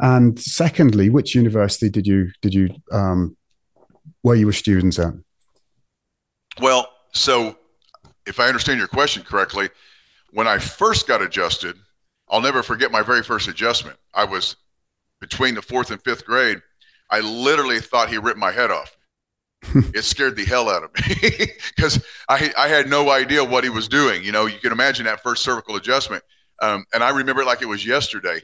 and 0.00 0.38
secondly, 0.38 1.08
which 1.08 1.34
university 1.34 1.88
did 1.88 2.06
you 2.06 2.30
did 2.40 2.54
you 2.54 2.68
um, 2.90 3.36
where 4.22 4.36
you 4.36 4.46
were 4.46 4.52
students 4.52 4.98
at? 4.98 5.14
Well, 6.60 6.88
so 7.12 7.56
if 8.26 8.40
I 8.40 8.46
understand 8.46 8.78
your 8.78 8.88
question 8.88 9.22
correctly, 9.22 9.68
when 10.32 10.46
I 10.46 10.58
first 10.58 11.08
got 11.08 11.22
adjusted, 11.22 11.76
I'll 12.28 12.40
never 12.40 12.62
forget 12.62 12.92
my 12.92 13.02
very 13.02 13.22
first 13.22 13.48
adjustment. 13.48 13.96
I 14.14 14.24
was 14.24 14.56
between 15.20 15.54
the 15.54 15.62
fourth 15.62 15.90
and 15.90 16.02
fifth 16.02 16.24
grade. 16.24 16.60
I 17.10 17.20
literally 17.20 17.80
thought 17.80 18.08
he 18.08 18.18
ripped 18.18 18.38
my 18.38 18.52
head 18.52 18.70
off. 18.70 18.96
it 19.94 20.04
scared 20.04 20.36
the 20.36 20.44
hell 20.44 20.70
out 20.70 20.84
of 20.84 20.90
me 20.94 21.46
because 21.76 22.02
I, 22.28 22.52
I 22.56 22.68
had 22.68 22.88
no 22.88 23.10
idea 23.10 23.44
what 23.44 23.64
he 23.64 23.70
was 23.70 23.88
doing. 23.88 24.24
You 24.24 24.32
know, 24.32 24.46
you 24.46 24.58
can 24.58 24.72
imagine 24.72 25.04
that 25.04 25.22
first 25.22 25.42
cervical 25.42 25.76
adjustment. 25.76 26.22
Um, 26.62 26.84
and 26.94 27.02
I 27.02 27.10
remember 27.10 27.42
it 27.42 27.46
like 27.46 27.62
it 27.62 27.66
was 27.66 27.84
yesterday. 27.84 28.40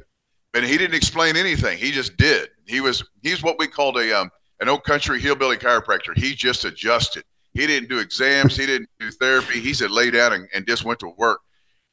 And 0.52 0.64
he 0.64 0.76
didn't 0.76 0.94
explain 0.94 1.36
anything. 1.36 1.78
He 1.78 1.90
just 1.90 2.16
did. 2.16 2.48
He 2.66 2.80
was 2.80 3.04
he's 3.22 3.42
what 3.42 3.58
we 3.58 3.66
called 3.66 3.98
a 3.98 4.18
um, 4.18 4.30
an 4.60 4.68
old 4.68 4.84
country 4.84 5.20
hillbilly 5.20 5.56
chiropractor. 5.56 6.16
He 6.16 6.34
just 6.34 6.64
adjusted. 6.64 7.24
He 7.52 7.66
didn't 7.66 7.88
do 7.88 7.98
exams. 7.98 8.56
He 8.56 8.66
didn't 8.66 8.90
do 8.98 9.10
therapy. 9.10 9.60
He 9.60 9.72
said 9.72 9.90
lay 9.90 10.10
down 10.10 10.32
and, 10.34 10.48
and 10.54 10.66
just 10.66 10.84
went 10.84 11.00
to 11.00 11.12
work. 11.16 11.40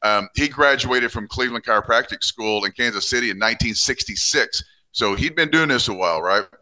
Um, 0.03 0.27
he 0.35 0.49
graduated 0.49 1.11
from 1.11 1.27
Cleveland 1.29 1.63
Chiropractic 1.63 2.23
School 2.23 2.65
in 2.65 2.73
Kansas 2.73 3.09
City 3.09 3.27
in 3.27 3.37
1966. 3.37 4.63
So 4.91 5.15
he'd 5.15 5.35
been 5.35 5.49
doing 5.49 5.69
this 5.69 5.87
a 5.87 5.93
while, 5.93 6.21
right? 6.21 6.45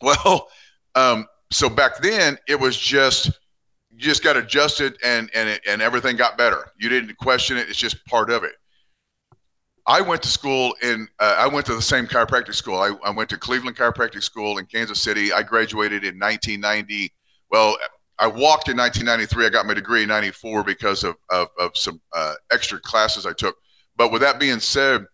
Well, 0.00 0.48
um, 0.94 1.26
so 1.50 1.68
back 1.68 1.98
then 1.98 2.38
it 2.46 2.54
was 2.54 2.76
just 2.76 3.26
you 3.90 3.98
just 3.98 4.22
got 4.22 4.36
adjusted 4.36 4.96
and 5.04 5.28
and 5.34 5.48
it, 5.48 5.60
and 5.66 5.82
everything 5.82 6.14
got 6.14 6.38
better. 6.38 6.70
You 6.78 6.88
didn't 6.88 7.16
question 7.16 7.56
it. 7.56 7.68
It's 7.68 7.76
just 7.76 8.04
part 8.06 8.30
of 8.30 8.44
it. 8.44 8.52
I 9.88 10.02
went 10.02 10.22
to 10.22 10.28
school 10.28 10.74
in, 10.82 11.08
uh, 11.18 11.36
I 11.38 11.48
went 11.48 11.64
to 11.66 11.74
the 11.74 11.80
same 11.80 12.06
chiropractic 12.06 12.54
school. 12.54 12.78
I, 12.78 12.92
I, 13.02 13.10
went 13.10 13.30
to 13.30 13.38
Cleveland 13.38 13.78
Chiropractic 13.78 14.22
School 14.22 14.58
in 14.58 14.66
Kansas 14.66 15.00
City. 15.00 15.32
I 15.32 15.42
graduated 15.42 16.04
in 16.04 16.18
1990. 16.18 17.10
Well, 17.50 17.78
I 18.18 18.26
walked 18.26 18.68
in 18.68 18.76
1993. 18.76 19.46
I 19.46 19.48
got 19.48 19.64
my 19.64 19.72
degree 19.72 20.02
in 20.02 20.08
94 20.10 20.62
because 20.64 21.04
of, 21.04 21.16
of, 21.30 21.48
of 21.58 21.74
some 21.74 22.02
uh, 22.12 22.34
extra 22.52 22.78
classes 22.78 23.24
I 23.24 23.32
took. 23.32 23.56
But 23.96 24.12
with 24.12 24.20
that 24.20 24.38
being 24.38 24.60
said, 24.60 25.06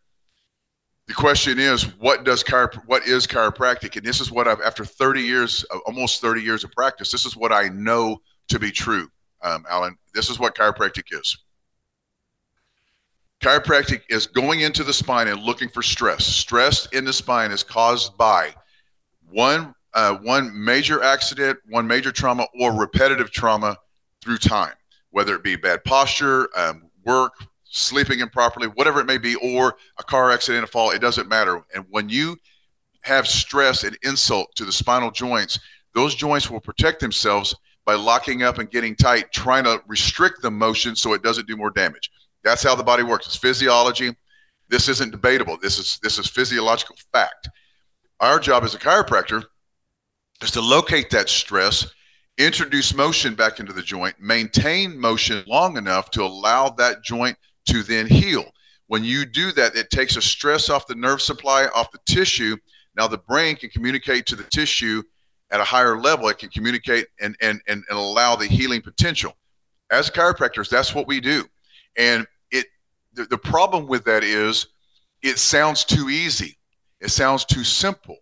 the 1.07 1.15
question 1.15 1.61
is, 1.61 1.85
what 1.99 2.25
does 2.25 2.43
chiro- 2.43 2.83
what 2.87 3.07
is 3.07 3.29
chiropractic? 3.29 3.97
And 3.97 4.05
this 4.05 4.21
is 4.21 4.33
what 4.33 4.49
I've, 4.49 4.61
after 4.61 4.85
30 4.85 5.21
years, 5.21 5.65
almost 5.87 6.21
30 6.21 6.43
years 6.43 6.65
of 6.65 6.73
practice, 6.73 7.13
this 7.13 7.27
is 7.27 7.37
what 7.37 7.53
I 7.53 7.69
know 7.69 8.19
to 8.49 8.59
be 8.59 8.73
true, 8.73 9.09
um, 9.43 9.65
Alan. 9.71 9.97
This 10.15 10.31
is 10.31 10.41
what 10.41 10.57
chiropractic 10.57 11.05
is. 11.13 11.44
Chiropractic 13.45 14.01
is 14.09 14.27
going 14.27 14.61
into 14.61 14.83
the 14.83 14.93
spine 14.95 15.29
and 15.29 15.43
looking 15.43 15.69
for 15.69 15.83
stress. 15.83 16.25
Stress 16.25 16.87
in 16.93 17.05
the 17.05 17.13
spine 17.13 17.51
is 17.53 17.63
caused 17.63 18.17
by 18.17 18.55
one 19.31 19.75
uh, 19.93 20.17
one 20.23 20.51
major 20.65 21.03
accident, 21.03 21.59
one 21.69 21.87
major 21.87 22.11
trauma, 22.11 22.47
or 22.59 22.73
repetitive 22.73 23.31
trauma 23.31 23.77
through 24.23 24.39
time, 24.39 24.73
whether 25.11 25.35
it 25.35 25.43
be 25.43 25.57
bad 25.57 25.85
posture, 25.85 26.49
um, 26.57 26.89
work, 27.05 27.35
sleeping 27.65 28.21
improperly, 28.21 28.67
whatever 28.69 28.99
it 28.99 29.05
may 29.05 29.19
be, 29.19 29.35
or 29.35 29.77
a 29.99 30.03
car 30.03 30.31
accident, 30.31 30.65
a 30.65 30.67
fall. 30.67 30.91
It 30.91 31.01
doesn't 31.01 31.29
matter. 31.29 31.63
And 31.75 31.85
when 31.91 32.09
you 32.09 32.39
have 33.03 33.29
stress 33.29 33.85
and 33.85 33.97
insult 34.05 34.55
to 34.55 34.65
the 34.65 34.73
spinal 34.73 35.11
joints, 35.11 35.59
those 35.95 36.15
joints 36.15 36.51
will 36.51 36.61
protect 36.61 36.99
themselves 36.99 37.55
by 37.85 37.93
locking 37.93 38.43
up 38.43 38.57
and 38.57 38.71
getting 38.71 38.97
tight, 38.97 39.33
trying 39.33 39.65
to 39.65 39.83
restrict 39.87 40.41
the 40.41 40.51
motion 40.51 40.97
so 40.97 41.13
it 41.13 41.23
doesn't 41.23 41.47
do 41.47 41.59
more 41.59 41.71
damage. 41.71 42.11
That's 42.45 42.63
how 42.63 42.75
the 42.75 42.85
body 42.85 43.03
works. 43.03 43.27
It's 43.27 43.37
physiology. 43.37 44.15
This 44.69 44.89
isn't 44.89 45.11
debatable. 45.11 45.59
This 45.61 45.79
is 45.79 45.99
this 46.03 46.19
is 46.19 46.27
physiological 46.27 46.97
fact. 47.13 47.49
Our 48.21 48.39
job 48.39 48.65
as 48.65 48.75
a 48.75 48.79
chiropractor 48.79 49.45
is 50.43 50.51
to 50.53 50.61
locate 50.61 51.11
that 51.11 51.29
stress, 51.29 51.87
introduce 52.39 52.95
motion 52.95 53.35
back 53.35 53.61
into 53.61 53.73
the 53.73 53.83
joint, 53.83 54.15
maintain 54.21 54.99
motion 54.99 55.43
long 55.47 55.77
enough 55.77 56.11
to 56.13 56.23
allow 56.23 56.69
that 56.71 57.03
joint 57.03 57.37
to 57.69 57.83
then 57.83 58.07
heal. 58.07 58.45
When 58.87 59.05
you 59.05 59.25
do 59.25 59.53
that, 59.53 59.75
it 59.75 59.91
takes 59.91 60.17
a 60.17 60.23
stress 60.23 60.69
off 60.69 60.87
the 60.87 60.95
nerve 60.95 61.23
supply, 61.23 61.67
off 61.75 61.91
the 61.91 61.99
tissue. 62.07 62.57
Now 62.97 63.09
the 63.09 63.19
brain 63.19 63.57
can 63.57 63.71
communicate 63.71 64.27
to 64.27 64.37
the 64.37 64.45
tissue 64.45 65.03
at 65.51 65.61
a 65.61 65.65
higher 65.65 65.99
level. 65.99 66.29
It 66.29 66.39
can 66.39 66.51
communicate 66.51 67.07
and 67.21 67.37
and 67.41 67.61
and, 67.69 67.83
and 67.89 67.99
allow 67.99 68.37
the 68.37 68.47
healing 68.47 68.83
potential. 68.83 69.37
As 69.91 70.11
chiropractors, 70.11 70.69
that's 70.69 70.95
what 70.95 71.07
we 71.07 71.21
do. 71.21 71.45
And 71.97 72.27
the, 73.15 73.25
the 73.25 73.39
problem 73.39 73.87
with 73.87 74.05
that 74.05 74.25
is 74.25 74.67
it 75.23 75.39
sounds 75.39 75.85
too 75.85 76.09
easy. 76.11 76.59
It 77.01 77.11
sounds 77.11 77.45
too 77.45 77.65
simple. 77.65 78.17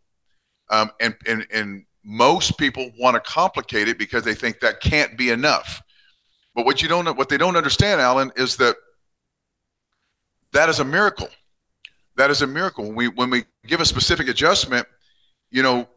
Um, 0.71 0.91
and, 1.01 1.15
and, 1.27 1.47
and 1.53 1.85
most 2.05 2.59
people 2.59 2.91
want 2.99 3.15
to 3.15 3.21
complicate 3.21 3.89
it 3.89 3.99
because 3.99 4.25
they 4.25 4.35
think 4.35 4.61
that 4.61 4.81
can't 4.81 5.17
be 5.17 5.31
enough. 5.31 5.83
But 6.55 6.67
what 6.67 6.83
you 6.83 6.89
don't 6.89 7.17
what 7.17 7.29
they 7.29 7.39
don't 7.39 7.57
understand, 7.57 8.01
Alan, 8.01 8.31
is 8.37 8.57
that 8.57 8.77
that 10.53 10.69
is 10.69 10.81
a 10.81 10.85
miracle. 10.85 11.29
That 12.17 12.31
is 12.31 12.43
a 12.43 12.47
miracle. 12.47 12.85
When 12.87 12.95
we 12.95 13.09
when 13.09 13.31
we 13.31 13.45
give 13.67 13.81
a 13.81 13.87
specific 13.87 14.29
adjustment, 14.29 14.87
you 15.51 15.63
know, 15.63 15.89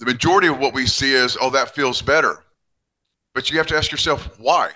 the 0.00 0.06
majority 0.06 0.48
of 0.48 0.58
what 0.58 0.74
we 0.74 0.86
see 0.86 1.14
is, 1.14 1.38
oh, 1.40 1.48
that 1.50 1.74
feels 1.74 2.02
better. 2.02 2.44
But 3.34 3.50
you 3.50 3.56
have 3.56 3.66
to 3.68 3.76
ask 3.76 3.90
yourself, 3.90 4.38
why? 4.38 4.72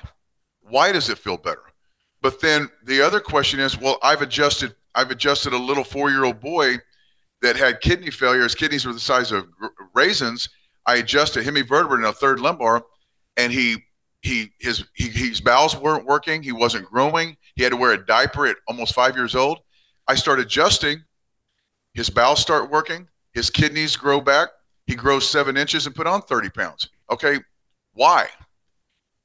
Why 0.63 0.93
does 0.93 1.11
it 1.11 1.19
feel 1.19 1.37
better? 1.37 1.63
But 2.23 2.41
then 2.41 2.69
the 2.85 3.01
other 3.01 3.21
question 3.21 3.61
is, 3.61 3.79
well, 3.79 3.99
I've 4.03 4.23
adjusted. 4.23 4.75
I've 4.95 5.11
adjusted 5.11 5.53
a 5.53 5.59
little 5.59 5.85
four-year-old 5.85 6.41
boy 6.41 6.79
that 7.43 7.57
had 7.57 7.81
kidney 7.81 8.11
failure. 8.11 8.43
His 8.43 8.55
kidneys 8.55 8.87
were 8.87 8.95
the 8.95 9.01
size 9.01 9.31
of 9.31 9.47
raisins. 9.95 10.49
I 10.87 10.97
adjusted 10.97 11.45
hemivertebra 11.45 11.99
in 11.99 12.05
a 12.05 12.13
third 12.13 12.41
lumbar, 12.41 12.85
and 13.37 13.53
he 13.53 13.85
he 14.23 14.53
his 14.59 14.85
he, 14.95 15.09
his 15.09 15.41
bowels 15.41 15.77
weren't 15.77 16.07
working. 16.07 16.43
He 16.43 16.53
wasn't 16.53 16.87
growing. 16.87 17.37
He 17.55 17.63
had 17.63 17.71
to 17.71 17.77
wear 17.77 17.93
a 17.93 18.07
diaper 18.07 18.47
at 18.47 18.57
almost 18.67 18.95
five 18.95 19.17
years 19.17 19.35
old. 19.35 19.59
I 20.09 20.15
start 20.15 20.41
adjusting. 20.41 21.03
His 21.95 22.11
bowels 22.11 22.41
start 22.41 22.71
working. 22.71 23.09
His 23.33 23.51
kidneys 23.51 23.97
grow 23.97 24.21
back. 24.21 24.49
He 24.87 24.95
grows 24.95 25.29
seven 25.29 25.57
inches 25.57 25.87
and 25.87 25.95
put 25.95 26.07
on 26.07 26.23
30 26.23 26.51
pounds. 26.51 26.89
Okay, 27.11 27.39
why? 27.95 28.29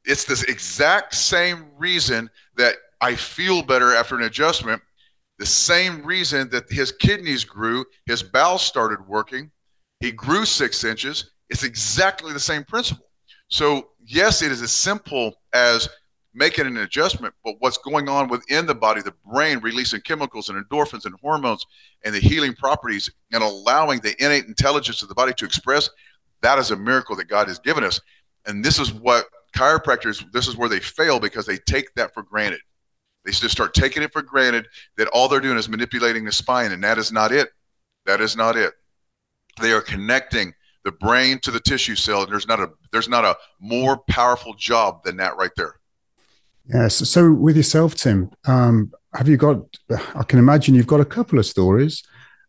It's 0.06 0.26
this 0.26 0.44
exact 0.44 1.14
same 1.14 1.68
reason 1.78 2.30
that 2.58 2.76
I 3.00 3.16
feel 3.16 3.62
better 3.64 3.96
after 3.96 4.16
an 4.16 4.24
adjustment. 4.24 4.82
The 5.40 5.46
same 5.46 6.04
reason 6.06 6.50
that 6.50 6.70
his 6.70 6.92
kidneys 6.92 7.44
grew, 7.44 7.86
his 8.06 8.22
bowels 8.22 8.62
started 8.62 9.08
working, 9.08 9.52
he 10.00 10.12
grew 10.12 10.46
six 10.46 10.84
inches. 10.84 11.32
It's 11.50 11.64
exactly 11.64 12.34
the 12.34 12.40
same 12.40 12.64
principle. 12.64 13.08
So, 13.48 13.90
yes, 14.06 14.42
it 14.42 14.52
is 14.52 14.62
as 14.62 14.72
simple 14.72 15.34
as 15.54 15.90
making 16.34 16.66
an 16.66 16.78
adjustment, 16.78 17.34
but 17.44 17.56
what's 17.60 17.78
going 17.78 18.08
on 18.08 18.30
within 18.30 18.66
the 18.66 18.76
body, 18.76 19.02
the 19.02 19.14
brain 19.30 19.60
releasing 19.60 20.00
chemicals 20.02 20.50
and 20.50 20.64
endorphins 20.64 21.06
and 21.06 21.16
hormones 21.22 21.66
and 22.06 22.16
the 22.16 22.20
healing 22.20 22.54
properties 22.54 23.12
and 23.34 23.44
allowing 23.44 24.00
the 24.00 24.16
innate 24.24 24.46
intelligence 24.46 25.02
of 25.02 25.10
the 25.10 25.16
body 25.16 25.34
to 25.34 25.46
express, 25.46 25.90
that 26.42 26.58
is 26.58 26.72
a 26.72 26.76
miracle 26.76 27.16
that 27.16 27.28
God 27.28 27.48
has 27.48 27.60
given 27.60 27.84
us. 27.84 28.00
And 28.46 28.64
this 28.64 28.80
is 28.80 28.94
what 28.94 29.26
chiropractors, 29.56 30.24
this 30.32 30.48
is 30.48 30.56
where 30.56 30.70
they 30.70 30.80
fail 30.80 31.20
because 31.20 31.46
they 31.46 31.58
take 31.58 31.94
that 31.96 32.14
for 32.14 32.24
granted. 32.24 32.62
They 33.26 33.32
just 33.32 33.52
start 33.52 33.74
taking 33.74 34.04
it 34.04 34.12
for 34.12 34.22
granted 34.22 34.68
that 34.98 35.08
all 35.10 35.28
they're 35.28 35.40
doing 35.40 35.58
is 35.58 35.70
manipulating 35.70 36.26
the 36.26 36.32
spine, 36.32 36.72
and 36.72 36.84
that 36.84 36.98
is 36.98 37.12
not 37.12 37.32
it. 37.32 37.50
That 38.06 38.22
is 38.22 38.36
not 38.36 38.58
it. 38.58 38.74
They 39.62 39.74
are 39.74 39.82
connecting 39.82 40.54
the 40.84 40.92
brain 40.92 41.40
to 41.40 41.52
the 41.52 41.60
tissue 41.60 41.96
cell. 41.96 42.24
And 42.24 42.32
there's 42.32 42.48
not 42.48 42.60
a 42.60 42.70
there's 42.92 43.10
not 43.10 43.26
a 43.26 43.38
more 43.60 43.98
powerful 44.10 44.54
job 44.56 45.04
than 45.04 45.18
that 45.18 45.38
right 45.38 45.52
there. 45.56 45.76
Yes. 46.66 47.10
So 47.10 47.32
with 47.32 47.58
yourself, 47.58 47.96
Tim, 47.96 48.32
um, 48.46 48.92
have 49.14 49.28
you 49.28 49.38
got? 49.38 49.58
I 50.16 50.24
can 50.24 50.40
imagine 50.40 50.76
you've 50.76 50.88
got 50.88 51.00
a 51.00 51.06
couple 51.06 51.40
of 51.40 51.46
stories 51.46 52.04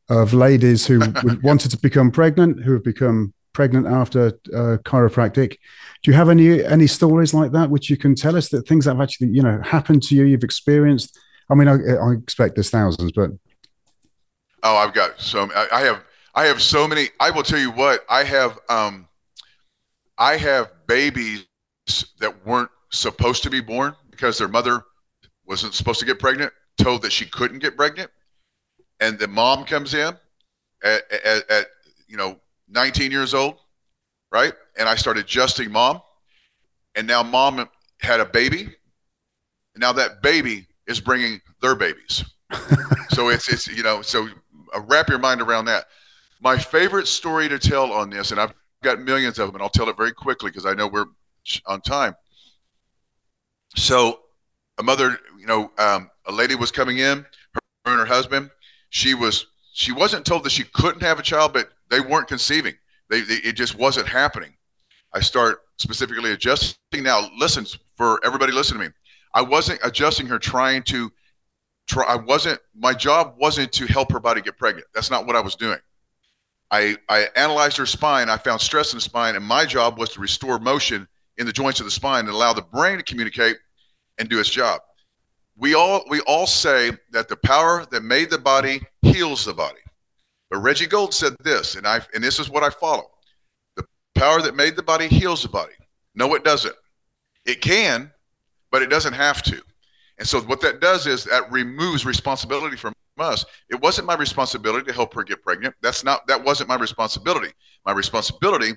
of 0.09 0.32
ladies 0.32 0.87
who 0.87 1.00
wanted 1.42 1.71
to 1.71 1.78
become 1.78 2.11
pregnant, 2.11 2.62
who 2.62 2.73
have 2.73 2.85
become 2.85 3.35
pregnant 3.52 3.87
after 3.87 4.28
uh, 4.54 4.78
chiropractic. 4.85 5.56
Do 6.02 6.11
you 6.11 6.14
have 6.14 6.28
any 6.28 6.64
any 6.64 6.87
stories 6.87 7.32
like 7.35 7.52
that 7.52 7.71
which 7.71 7.90
you 7.90 7.97
can 7.97 8.14
tell 8.14 8.37
us 8.37 8.49
that 8.50 8.66
things 8.66 8.85
that 8.85 8.92
have 8.92 9.00
actually 9.00 9.28
you 9.28 9.42
know 9.42 9.61
happened 9.62 10.02
to 10.04 10.14
you, 10.14 10.25
you've 10.25 10.44
experienced? 10.44 11.18
I 11.50 11.54
mean, 11.54 11.68
I, 11.68 11.75
I 11.75 12.12
expect 12.12 12.54
there's 12.54 12.71
thousands, 12.71 13.12
but 13.12 13.30
oh, 14.62 14.76
I've 14.76 14.94
got 14.94 15.21
so 15.21 15.49
I 15.54 15.80
have 15.80 16.02
I 16.35 16.47
have 16.47 16.62
so 16.62 16.88
many. 16.88 17.09
I 17.21 17.30
will 17.30 17.42
tell 17.42 17.59
you 17.59 17.71
what 17.71 18.04
I 18.09 18.25
have. 18.25 18.59
Um, 18.68 19.09
I 20.18 20.37
have 20.37 20.71
babies 20.87 21.47
that 22.21 22.47
weren't 22.47 22.71
supposed 22.90 23.42
to 23.42 23.50
be 23.50 23.61
born 23.61 23.94
because 24.11 24.38
their 24.38 24.49
mother 24.49 24.82
wasn't 25.47 25.75
supposed 25.75 26.00
to 26.00 26.06
get 26.06 26.18
pregnant, 26.18 26.52
told 26.78 27.02
that 27.02 27.12
she 27.12 27.26
couldn't 27.26 27.59
get 27.59 27.76
pregnant, 27.76 28.11
and 29.00 29.18
the 29.18 29.28
mom 29.28 29.64
comes 29.64 29.94
in 29.94 30.14
at, 30.85 31.12
at, 31.12 31.50
at 31.50 31.66
you 32.09 32.16
know 32.16 32.38
19 32.72 33.10
years 33.10 33.34
old, 33.34 33.56
right? 34.30 34.52
And 34.78 34.88
I 34.88 34.96
started 34.96 35.24
adjusting 35.24 35.70
mom, 35.70 36.00
and 36.94 37.06
now 37.06 37.22
mom 37.22 37.68
had 38.00 38.20
a 38.20 38.26
baby. 38.26 38.62
And 39.74 39.80
now 39.80 39.92
that 39.92 40.22
baby 40.22 40.66
is 40.86 41.00
bringing 41.00 41.40
their 41.60 41.74
babies. 41.74 42.24
so 43.10 43.28
it's 43.30 43.48
it's 43.48 43.66
you 43.66 43.82
know 43.82 44.02
so 44.02 44.28
uh, 44.74 44.80
wrap 44.82 45.08
your 45.08 45.18
mind 45.18 45.40
around 45.40 45.66
that. 45.66 45.86
My 46.40 46.58
favorite 46.58 47.06
story 47.06 47.48
to 47.48 47.58
tell 47.58 47.92
on 47.92 48.10
this, 48.10 48.30
and 48.30 48.40
I've 48.40 48.52
got 48.82 49.00
millions 49.00 49.38
of 49.38 49.46
them, 49.46 49.56
and 49.56 49.62
I'll 49.62 49.70
tell 49.70 49.88
it 49.88 49.96
very 49.96 50.12
quickly 50.12 50.50
because 50.50 50.66
I 50.66 50.74
know 50.74 50.88
we're 50.88 51.06
on 51.66 51.80
time. 51.80 52.14
So, 53.74 54.20
a 54.78 54.82
mother, 54.82 55.18
you 55.38 55.46
know, 55.46 55.70
um, 55.78 56.10
a 56.26 56.32
lady 56.32 56.54
was 56.54 56.70
coming 56.70 56.98
in, 56.98 57.24
her, 57.54 57.60
her 57.84 57.92
and 57.92 58.00
her 58.00 58.06
husband. 58.06 58.50
She 58.90 59.14
was 59.14 59.46
she 59.72 59.92
wasn't 59.92 60.26
told 60.26 60.44
that 60.44 60.50
she 60.50 60.64
couldn't 60.64 61.02
have 61.02 61.18
a 61.18 61.22
child, 61.22 61.52
but 61.54 61.70
they 61.92 62.00
weren't 62.00 62.26
conceiving. 62.26 62.75
They, 63.11 63.20
they 63.20 63.34
it 63.34 63.52
just 63.52 63.76
wasn't 63.76 64.08
happening. 64.08 64.54
I 65.12 65.20
start 65.20 65.58
specifically 65.76 66.32
adjusting. 66.32 67.02
Now, 67.02 67.28
listen 67.37 67.66
for 67.96 68.18
everybody, 68.25 68.52
listen 68.52 68.78
to 68.78 68.84
me. 68.84 68.90
I 69.34 69.42
wasn't 69.42 69.78
adjusting 69.84 70.26
her, 70.26 70.38
trying 70.38 70.82
to 70.84 71.12
try. 71.87 72.04
I 72.04 72.16
wasn't. 72.16 72.58
My 72.75 72.94
job 72.94 73.34
wasn't 73.37 73.70
to 73.72 73.87
help 73.87 74.11
her 74.11 74.20
body 74.20 74.40
get 74.40 74.56
pregnant. 74.56 74.87
That's 74.94 75.11
not 75.11 75.26
what 75.26 75.37
I 75.37 75.40
was 75.40 75.54
doing. 75.54 75.78
I, 76.70 76.96
I 77.11 77.28
analyzed 77.37 77.76
her 77.76 77.84
spine. 77.84 78.30
I 78.30 78.38
found 78.38 78.62
stress 78.62 78.94
in 78.94 78.96
the 78.96 79.02
spine, 79.02 79.37
and 79.37 79.44
my 79.44 79.66
job 79.66 79.99
was 79.99 80.08
to 80.11 80.20
restore 80.20 80.58
motion 80.58 81.06
in 81.37 81.44
the 81.44 81.52
joints 81.52 81.80
of 81.80 81.84
the 81.84 81.90
spine 81.90 82.20
and 82.20 82.30
allow 82.30 82.54
the 82.54 82.62
brain 82.62 82.96
to 82.96 83.04
communicate 83.04 83.58
and 84.18 84.28
do 84.30 84.40
its 84.40 84.49
job. 84.49 84.80
We 85.56 85.75
all 85.75 86.02
we 86.08 86.20
all 86.20 86.46
say 86.46 86.92
that 87.11 87.28
the 87.28 87.37
power 87.37 87.84
that 87.90 88.02
made 88.02 88.30
the 88.30 88.38
body 88.38 88.80
heals 89.02 89.44
the 89.44 89.52
body. 89.52 89.80
But 90.52 90.59
Reggie 90.59 90.87
Gold 90.87 91.14
said 91.14 91.35
this, 91.42 91.76
and 91.76 91.87
I 91.87 92.02
and 92.14 92.23
this 92.23 92.38
is 92.38 92.50
what 92.50 92.62
I 92.62 92.68
follow. 92.68 93.11
The 93.75 93.85
power 94.14 94.42
that 94.42 94.54
made 94.54 94.76
the 94.76 94.82
body 94.82 95.09
heals 95.09 95.42
the 95.42 95.49
body. 95.49 95.73
No, 96.14 96.35
it 96.35 96.44
doesn't. 96.44 96.75
It 97.47 97.62
can, 97.62 98.12
but 98.71 98.82
it 98.82 98.90
doesn't 98.90 99.14
have 99.14 99.42
to. 99.44 99.62
And 100.18 100.28
so 100.28 100.42
what 100.42 100.61
that 100.61 100.82
does 100.82 101.06
is 101.06 101.25
that 101.25 101.50
removes 101.50 102.04
responsibility 102.04 102.76
from 102.76 102.92
us. 103.18 103.47
It 103.71 103.80
wasn't 103.80 104.06
my 104.06 104.14
responsibility 104.14 104.85
to 104.85 104.92
help 104.92 105.14
her 105.14 105.25
get 105.25 105.42
pregnant. 105.42 105.75
That's 105.80 106.04
not 106.04 106.26
that 106.26 106.44
wasn't 106.44 106.68
my 106.68 106.76
responsibility. 106.76 107.54
My 107.87 107.92
responsibility 107.92 108.75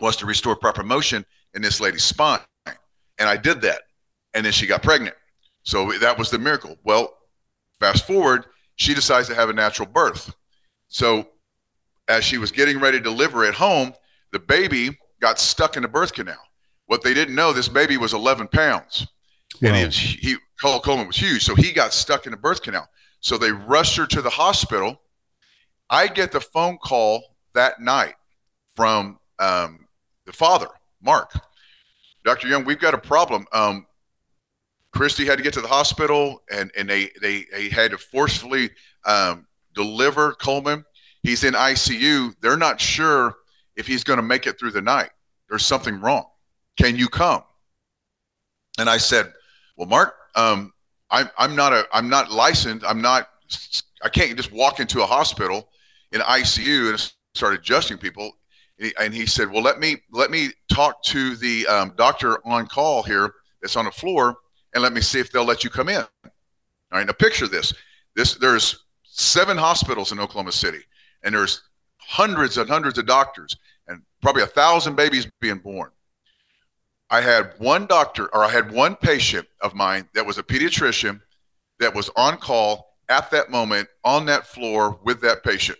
was 0.00 0.16
to 0.16 0.24
restore 0.24 0.56
proper 0.56 0.82
motion 0.82 1.26
in 1.52 1.60
this 1.60 1.78
lady's 1.78 2.04
spine. 2.04 2.40
And 2.64 3.28
I 3.28 3.36
did 3.36 3.60
that. 3.60 3.82
And 4.32 4.46
then 4.46 4.52
she 4.54 4.66
got 4.66 4.82
pregnant. 4.82 5.16
So 5.62 5.92
that 5.98 6.16
was 6.16 6.30
the 6.30 6.38
miracle. 6.38 6.78
Well, 6.84 7.18
fast 7.80 8.06
forward, 8.06 8.46
she 8.76 8.94
decides 8.94 9.28
to 9.28 9.34
have 9.34 9.50
a 9.50 9.52
natural 9.52 9.88
birth. 9.88 10.34
So 10.88 11.28
as 12.08 12.24
she 12.24 12.38
was 12.38 12.52
getting 12.52 12.78
ready 12.80 12.98
to 12.98 13.04
deliver 13.04 13.44
at 13.44 13.54
home, 13.54 13.94
the 14.32 14.38
baby 14.38 14.96
got 15.20 15.38
stuck 15.38 15.76
in 15.76 15.82
the 15.82 15.88
birth 15.88 16.12
canal. 16.12 16.38
What 16.86 17.02
they 17.02 17.14
didn't 17.14 17.34
know, 17.34 17.52
this 17.52 17.68
baby 17.68 17.96
was 17.96 18.14
11 18.14 18.48
pounds. 18.48 19.06
Wow. 19.60 19.70
And 19.70 19.92
he, 19.92 20.18
he 20.18 20.36
Coleman 20.60 21.06
was 21.06 21.16
huge. 21.16 21.44
So 21.44 21.54
he 21.54 21.72
got 21.72 21.92
stuck 21.92 22.26
in 22.26 22.32
the 22.32 22.36
birth 22.36 22.62
canal. 22.62 22.88
So 23.20 23.36
they 23.36 23.50
rushed 23.50 23.96
her 23.96 24.06
to 24.06 24.22
the 24.22 24.30
hospital. 24.30 25.00
I 25.90 26.06
get 26.06 26.32
the 26.32 26.40
phone 26.40 26.78
call 26.78 27.22
that 27.54 27.80
night 27.80 28.14
from 28.74 29.18
um, 29.38 29.86
the 30.26 30.32
father, 30.32 30.68
Mark. 31.02 31.32
Dr. 32.24 32.48
Young, 32.48 32.64
we've 32.64 32.80
got 32.80 32.94
a 32.94 32.98
problem. 32.98 33.46
Um, 33.52 33.86
Christy 34.92 35.26
had 35.26 35.38
to 35.38 35.44
get 35.44 35.52
to 35.54 35.60
the 35.60 35.68
hospital, 35.68 36.42
and, 36.50 36.70
and 36.76 36.88
they, 36.88 37.10
they, 37.20 37.44
they 37.52 37.68
had 37.68 37.90
to 37.90 37.98
forcefully 37.98 38.70
um, 39.04 39.46
deliver 39.76 40.32
Coleman. 40.32 40.84
He's 41.22 41.44
in 41.44 41.54
ICU. 41.54 42.34
They're 42.40 42.56
not 42.56 42.80
sure 42.80 43.36
if 43.76 43.86
he's 43.86 44.02
going 44.02 44.16
to 44.16 44.22
make 44.22 44.46
it 44.46 44.58
through 44.58 44.72
the 44.72 44.82
night. 44.82 45.10
There's 45.48 45.64
something 45.64 46.00
wrong. 46.00 46.24
Can 46.76 46.96
you 46.96 47.08
come? 47.08 47.42
And 48.78 48.90
I 48.90 48.96
said, 48.96 49.32
Well, 49.76 49.86
Mark, 49.86 50.14
um, 50.34 50.72
I'm 51.10 51.30
I'm 51.38 51.54
not 51.54 51.72
a 51.72 51.86
I'm 51.92 52.08
not 52.08 52.30
licensed. 52.30 52.84
I'm 52.86 53.00
not. 53.00 53.28
I 54.02 54.08
can't 54.08 54.36
just 54.36 54.52
walk 54.52 54.80
into 54.80 55.02
a 55.02 55.06
hospital 55.06 55.68
in 56.12 56.20
ICU 56.20 56.90
and 56.90 57.12
start 57.34 57.54
adjusting 57.54 57.98
people. 57.98 58.32
And 58.98 59.14
he 59.14 59.24
said, 59.24 59.50
"Well, 59.50 59.62
let 59.62 59.78
me 59.78 59.96
let 60.10 60.30
me 60.30 60.50
talk 60.70 61.02
to 61.04 61.36
the 61.36 61.66
um, 61.66 61.94
doctor 61.96 62.46
on 62.46 62.66
call 62.66 63.02
here 63.02 63.32
that's 63.62 63.76
on 63.76 63.86
the 63.86 63.90
floor, 63.90 64.36
and 64.74 64.82
let 64.82 64.92
me 64.92 65.00
see 65.00 65.20
if 65.20 65.30
they'll 65.30 65.44
let 65.44 65.64
you 65.64 65.70
come 65.70 65.88
in." 65.88 66.02
All 66.02 66.30
right. 66.92 67.06
Now 67.06 67.12
picture 67.12 67.48
this. 67.48 67.72
This 68.16 68.34
there's 68.34 68.85
seven 69.16 69.56
hospitals 69.56 70.12
in 70.12 70.20
Oklahoma 70.20 70.52
City, 70.52 70.80
and 71.22 71.34
there's 71.34 71.62
hundreds 71.98 72.58
and 72.58 72.68
hundreds 72.68 72.98
of 72.98 73.06
doctors, 73.06 73.56
and 73.88 74.02
probably 74.20 74.42
a 74.42 74.46
thousand 74.46 74.94
babies 74.94 75.26
being 75.40 75.58
born. 75.58 75.90
I 77.08 77.20
had 77.20 77.54
one 77.58 77.86
doctor 77.86 78.26
or 78.34 78.44
I 78.44 78.50
had 78.50 78.70
one 78.70 78.96
patient 78.96 79.46
of 79.60 79.74
mine 79.74 80.08
that 80.14 80.26
was 80.26 80.38
a 80.38 80.42
pediatrician 80.42 81.20
that 81.78 81.94
was 81.94 82.10
on 82.16 82.36
call 82.36 82.94
at 83.08 83.30
that 83.30 83.50
moment 83.50 83.88
on 84.04 84.26
that 84.26 84.46
floor 84.46 84.98
with 85.04 85.20
that 85.22 85.44
patient. 85.44 85.78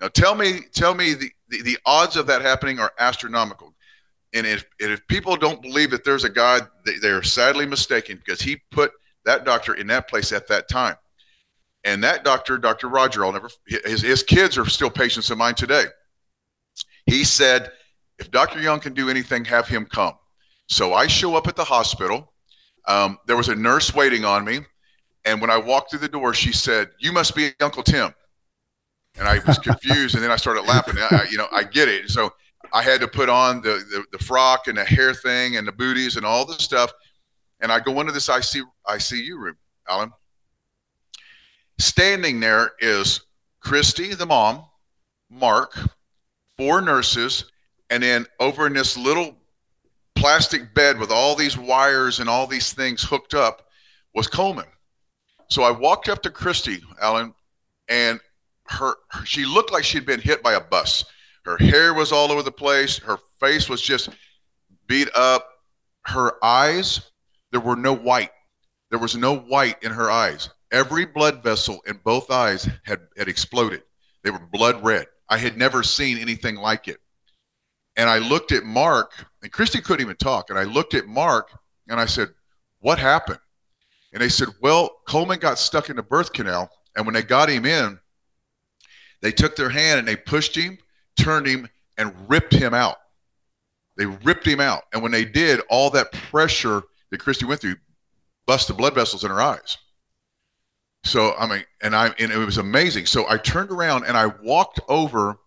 Now 0.00 0.08
tell 0.08 0.34
me, 0.34 0.60
tell 0.72 0.94
me 0.94 1.14
the, 1.14 1.30
the, 1.48 1.62
the 1.62 1.78
odds 1.84 2.16
of 2.16 2.26
that 2.28 2.40
happening 2.40 2.78
are 2.78 2.92
astronomical. 2.98 3.74
And 4.32 4.46
if, 4.46 4.64
and 4.80 4.90
if 4.90 5.06
people 5.08 5.36
don't 5.36 5.60
believe 5.60 5.90
that 5.90 6.04
there's 6.04 6.24
a 6.24 6.30
God, 6.30 6.68
they, 6.86 6.98
they're 6.98 7.22
sadly 7.22 7.66
mistaken 7.66 8.16
because 8.24 8.40
he 8.40 8.62
put 8.70 8.92
that 9.24 9.44
doctor 9.44 9.74
in 9.74 9.88
that 9.88 10.08
place 10.08 10.32
at 10.32 10.46
that 10.48 10.68
time. 10.68 10.96
And 11.84 12.02
that 12.04 12.24
doctor, 12.24 12.58
Dr. 12.58 12.88
Roger, 12.88 13.24
I'll 13.24 13.32
never, 13.32 13.50
his, 13.66 14.02
his 14.02 14.22
kids 14.22 14.56
are 14.56 14.66
still 14.66 14.90
patients 14.90 15.30
of 15.30 15.38
mine 15.38 15.54
today. 15.54 15.84
He 17.06 17.24
said, 17.24 17.72
if 18.18 18.30
Dr. 18.30 18.60
Young 18.60 18.78
can 18.78 18.94
do 18.94 19.08
anything, 19.10 19.44
have 19.46 19.66
him 19.66 19.86
come. 19.86 20.14
So 20.68 20.94
I 20.94 21.06
show 21.08 21.34
up 21.34 21.48
at 21.48 21.56
the 21.56 21.64
hospital. 21.64 22.32
Um, 22.86 23.18
there 23.26 23.36
was 23.36 23.48
a 23.48 23.54
nurse 23.54 23.94
waiting 23.94 24.24
on 24.24 24.44
me. 24.44 24.60
And 25.24 25.40
when 25.40 25.50
I 25.50 25.56
walked 25.56 25.90
through 25.90 26.00
the 26.00 26.08
door, 26.08 26.34
she 26.34 26.52
said, 26.52 26.90
You 26.98 27.12
must 27.12 27.34
be 27.34 27.50
Uncle 27.60 27.82
Tim. 27.82 28.14
And 29.18 29.28
I 29.28 29.40
was 29.46 29.58
confused. 29.62 30.14
and 30.14 30.22
then 30.22 30.30
I 30.30 30.36
started 30.36 30.62
laughing. 30.62 30.96
I, 30.98 31.26
you 31.30 31.38
know, 31.38 31.48
I 31.52 31.64
get 31.64 31.88
it. 31.88 32.10
So 32.10 32.32
I 32.72 32.82
had 32.82 33.00
to 33.00 33.08
put 33.08 33.28
on 33.28 33.60
the, 33.60 33.84
the, 33.90 34.04
the, 34.16 34.24
frock 34.24 34.66
and 34.66 34.78
the 34.78 34.84
hair 34.84 35.12
thing 35.14 35.56
and 35.56 35.66
the 35.66 35.72
booties 35.72 36.16
and 36.16 36.24
all 36.24 36.44
the 36.44 36.54
stuff. 36.54 36.92
And 37.60 37.70
I 37.70 37.80
go 37.80 38.00
into 38.00 38.12
this 38.12 38.28
IC, 38.28 38.64
ICU 38.86 39.36
room, 39.36 39.56
Alan. 39.88 40.10
Standing 41.78 42.40
there 42.40 42.72
is 42.80 43.22
Christy, 43.60 44.14
the 44.14 44.26
mom, 44.26 44.64
Mark, 45.30 45.76
four 46.56 46.80
nurses, 46.80 47.46
and 47.90 48.02
then 48.02 48.26
over 48.40 48.66
in 48.66 48.72
this 48.72 48.96
little 48.96 49.36
plastic 50.14 50.74
bed 50.74 50.98
with 50.98 51.10
all 51.10 51.34
these 51.34 51.58
wires 51.58 52.20
and 52.20 52.28
all 52.28 52.46
these 52.46 52.72
things 52.72 53.02
hooked 53.02 53.34
up 53.34 53.68
was 54.14 54.26
Coleman. 54.26 54.66
So 55.48 55.62
I 55.62 55.70
walked 55.70 56.08
up 56.08 56.22
to 56.22 56.30
Christy, 56.30 56.80
Alan, 57.00 57.34
and 57.88 58.20
her, 58.68 58.94
her 59.08 59.24
she 59.26 59.44
looked 59.44 59.72
like 59.72 59.84
she'd 59.84 60.06
been 60.06 60.20
hit 60.20 60.42
by 60.42 60.54
a 60.54 60.60
bus. 60.60 61.04
Her 61.44 61.56
hair 61.58 61.92
was 61.92 62.12
all 62.12 62.30
over 62.30 62.42
the 62.42 62.52
place. 62.52 62.98
Her 62.98 63.18
face 63.40 63.68
was 63.68 63.82
just 63.82 64.10
beat 64.86 65.08
up. 65.14 65.48
Her 66.02 66.42
eyes, 66.44 67.10
there 67.50 67.60
were 67.60 67.76
no 67.76 67.94
white. 67.94 68.30
There 68.90 68.98
was 68.98 69.16
no 69.16 69.36
white 69.36 69.82
in 69.82 69.92
her 69.92 70.10
eyes. 70.10 70.50
Every 70.72 71.04
blood 71.04 71.42
vessel 71.42 71.80
in 71.86 72.00
both 72.02 72.30
eyes 72.30 72.68
had, 72.84 73.00
had 73.16 73.28
exploded. 73.28 73.82
They 74.24 74.30
were 74.30 74.38
blood 74.38 74.82
red. 74.82 75.06
I 75.28 75.38
had 75.38 75.56
never 75.56 75.82
seen 75.82 76.18
anything 76.18 76.56
like 76.56 76.88
it. 76.88 76.98
And 77.96 78.08
I 78.08 78.18
looked 78.18 78.52
at 78.52 78.64
Mark, 78.64 79.12
and 79.42 79.52
Christy 79.52 79.80
couldn't 79.80 80.04
even 80.04 80.16
talk. 80.16 80.50
And 80.50 80.58
I 80.58 80.64
looked 80.64 80.94
at 80.94 81.06
Mark 81.06 81.50
and 81.88 82.00
I 82.00 82.06
said, 82.06 82.28
What 82.80 82.98
happened? 82.98 83.38
And 84.12 84.22
they 84.22 84.30
said, 84.30 84.48
Well, 84.62 85.00
Coleman 85.06 85.38
got 85.38 85.58
stuck 85.58 85.90
in 85.90 85.96
the 85.96 86.02
birth 86.02 86.32
canal. 86.32 86.70
And 86.96 87.06
when 87.06 87.14
they 87.14 87.22
got 87.22 87.50
him 87.50 87.66
in, 87.66 87.98
They 89.20 89.32
took 89.32 89.56
their 89.56 89.70
hand 89.70 89.98
and 89.98 90.08
they 90.08 90.16
pushed 90.16 90.56
him, 90.56 90.78
turned 91.18 91.46
him, 91.46 91.68
and 91.98 92.14
ripped 92.28 92.54
him 92.54 92.74
out. 92.74 92.96
They 93.96 94.06
ripped 94.06 94.46
him 94.46 94.60
out. 94.60 94.84
And 94.92 95.02
when 95.02 95.12
they 95.12 95.24
did, 95.24 95.60
all 95.68 95.90
that 95.90 96.12
pressure 96.12 96.82
that 97.10 97.18
Christy 97.18 97.44
went 97.44 97.60
through 97.60 97.76
busted 98.46 98.76
blood 98.76 98.94
vessels 98.94 99.22
in 99.22 99.30
her 99.30 99.40
eyes. 99.40 99.78
So 101.04 101.34
I 101.38 101.46
mean, 101.48 101.64
and 101.82 101.94
I 101.94 102.14
and 102.18 102.32
it 102.32 102.36
was 102.36 102.58
amazing. 102.58 103.06
So 103.06 103.28
I 103.28 103.36
turned 103.36 103.70
around 103.70 104.04
and 104.04 104.16
I 104.16 104.26
walked 104.42 104.80
over 104.88 105.38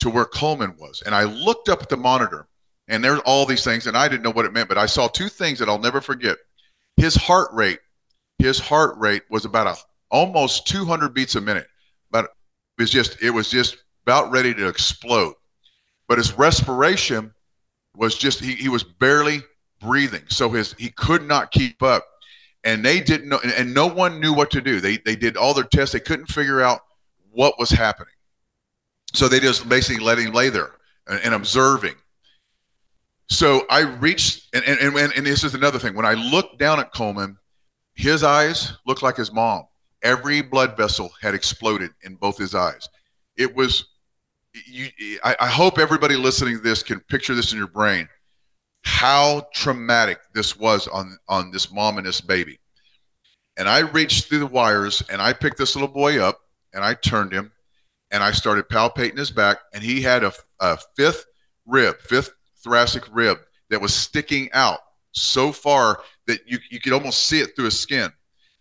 to 0.00 0.10
where 0.10 0.24
Coleman 0.24 0.74
was, 0.78 1.02
and 1.06 1.14
I 1.14 1.24
looked 1.24 1.68
up 1.68 1.82
at 1.82 1.88
the 1.88 1.96
monitor, 1.96 2.46
and 2.88 3.02
there's 3.02 3.20
all 3.20 3.46
these 3.46 3.64
things, 3.64 3.86
and 3.86 3.96
I 3.96 4.08
didn't 4.08 4.22
know 4.22 4.32
what 4.32 4.44
it 4.44 4.52
meant, 4.52 4.68
but 4.68 4.78
I 4.78 4.86
saw 4.86 5.08
two 5.08 5.28
things 5.28 5.58
that 5.58 5.68
I'll 5.68 5.78
never 5.78 6.00
forget. 6.00 6.36
His 6.96 7.14
heart 7.14 7.48
rate, 7.52 7.78
his 8.38 8.58
heart 8.58 8.98
rate 8.98 9.22
was 9.30 9.44
about 9.44 9.66
a 9.66 9.76
almost 10.10 10.66
200 10.66 11.14
beats 11.14 11.36
a 11.36 11.40
minute, 11.40 11.68
but 12.10 12.24
it 12.24 12.82
was 12.82 12.90
just 12.90 13.22
it 13.22 13.30
was 13.30 13.50
just 13.50 13.84
about 14.04 14.30
ready 14.30 14.52
to 14.54 14.68
explode. 14.68 15.34
But 16.08 16.18
his 16.18 16.36
respiration 16.36 17.32
was 17.96 18.16
just 18.16 18.40
he, 18.40 18.54
he 18.54 18.68
was 18.68 18.82
barely 18.82 19.42
breathing, 19.80 20.24
so 20.28 20.50
his 20.50 20.74
he 20.76 20.90
could 20.90 21.22
not 21.22 21.52
keep 21.52 21.82
up 21.82 22.04
and 22.64 22.84
they 22.84 23.00
didn't 23.00 23.28
know, 23.28 23.38
and 23.44 23.72
no 23.72 23.86
one 23.86 24.20
knew 24.20 24.32
what 24.32 24.50
to 24.52 24.60
do. 24.60 24.80
They 24.80 24.96
they 24.98 25.16
did 25.16 25.36
all 25.36 25.54
their 25.54 25.64
tests. 25.64 25.92
They 25.92 26.00
couldn't 26.00 26.26
figure 26.26 26.62
out 26.62 26.80
what 27.30 27.58
was 27.58 27.70
happening. 27.70 28.14
So 29.12 29.28
they 29.28 29.38
just 29.38 29.68
basically 29.68 30.02
let 30.02 30.18
him 30.18 30.32
lay 30.32 30.48
there 30.48 30.72
and, 31.06 31.20
and 31.24 31.34
observing. 31.34 31.94
So 33.28 33.64
I 33.70 33.80
reached, 33.80 34.54
and, 34.54 34.64
and, 34.64 34.96
and, 34.96 35.12
and 35.12 35.26
this 35.26 35.44
is 35.44 35.54
another 35.54 35.78
thing. 35.78 35.94
When 35.94 36.04
I 36.04 36.14
looked 36.14 36.58
down 36.58 36.78
at 36.80 36.92
Coleman, 36.92 37.38
his 37.94 38.22
eyes 38.22 38.74
looked 38.86 39.02
like 39.02 39.16
his 39.16 39.32
mom. 39.32 39.64
Every 40.02 40.42
blood 40.42 40.76
vessel 40.76 41.10
had 41.22 41.34
exploded 41.34 41.90
in 42.02 42.16
both 42.16 42.36
his 42.36 42.54
eyes. 42.54 42.88
It 43.36 43.54
was, 43.54 43.86
you, 44.66 44.88
I, 45.24 45.36
I 45.40 45.46
hope 45.46 45.78
everybody 45.78 46.16
listening 46.16 46.56
to 46.56 46.62
this 46.62 46.82
can 46.82 47.00
picture 47.00 47.34
this 47.34 47.52
in 47.52 47.58
your 47.58 47.68
brain 47.68 48.08
how 48.84 49.46
traumatic 49.52 50.20
this 50.34 50.56
was 50.56 50.86
on 50.88 51.18
on 51.28 51.50
this 51.50 51.72
mom 51.72 51.98
and 51.98 52.06
this 52.06 52.20
baby. 52.20 52.58
And 53.56 53.68
I 53.68 53.80
reached 53.80 54.26
through 54.26 54.40
the 54.40 54.46
wires 54.46 55.02
and 55.10 55.20
I 55.22 55.32
picked 55.32 55.58
this 55.58 55.74
little 55.74 55.88
boy 55.88 56.20
up 56.20 56.40
and 56.72 56.84
I 56.84 56.94
turned 56.94 57.32
him 57.32 57.52
and 58.10 58.22
I 58.22 58.32
started 58.32 58.68
palpating 58.68 59.18
his 59.18 59.30
back 59.30 59.58
and 59.72 59.82
he 59.82 60.02
had 60.02 60.24
a, 60.24 60.32
a 60.60 60.78
fifth 60.96 61.26
rib, 61.66 61.98
fifth 62.00 62.32
thoracic 62.62 63.04
rib 63.12 63.38
that 63.70 63.80
was 63.80 63.94
sticking 63.94 64.50
out 64.52 64.80
so 65.12 65.52
far 65.52 66.00
that 66.26 66.40
you, 66.46 66.58
you 66.70 66.80
could 66.80 66.92
almost 66.92 67.26
see 67.26 67.40
it 67.40 67.54
through 67.54 67.66
his 67.66 67.78
skin. 67.78 68.10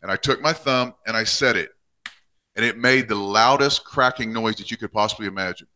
And 0.02 0.12
I 0.12 0.16
took 0.16 0.42
my 0.42 0.54
thumb 0.54 0.94
and 1.08 1.18
I 1.18 1.24
set 1.24 1.56
it 1.56 1.72
and 2.56 2.64
it 2.64 2.78
made 2.78 3.08
the 3.08 3.16
loudest 3.16 3.84
cracking 3.84 4.32
noise 4.32 4.56
that 4.58 4.70
you 4.70 4.78
could 4.78 4.92
possibly 4.92 5.26
imagine. 5.26 5.68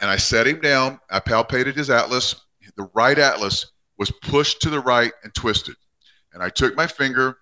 And 0.00 0.10
I 0.10 0.16
set 0.16 0.46
him 0.46 0.60
down. 0.60 1.00
I 1.10 1.20
palpated 1.20 1.76
his 1.76 1.88
atlas 1.88 2.34
the 2.76 2.88
right 2.94 3.18
atlas 3.18 3.66
was 3.98 4.10
pushed 4.10 4.62
to 4.62 4.70
the 4.70 4.80
right 4.80 5.12
and 5.22 5.34
twisted. 5.34 5.76
And 6.32 6.42
I 6.42 6.48
took 6.48 6.76
my 6.76 6.86
finger 6.86 7.38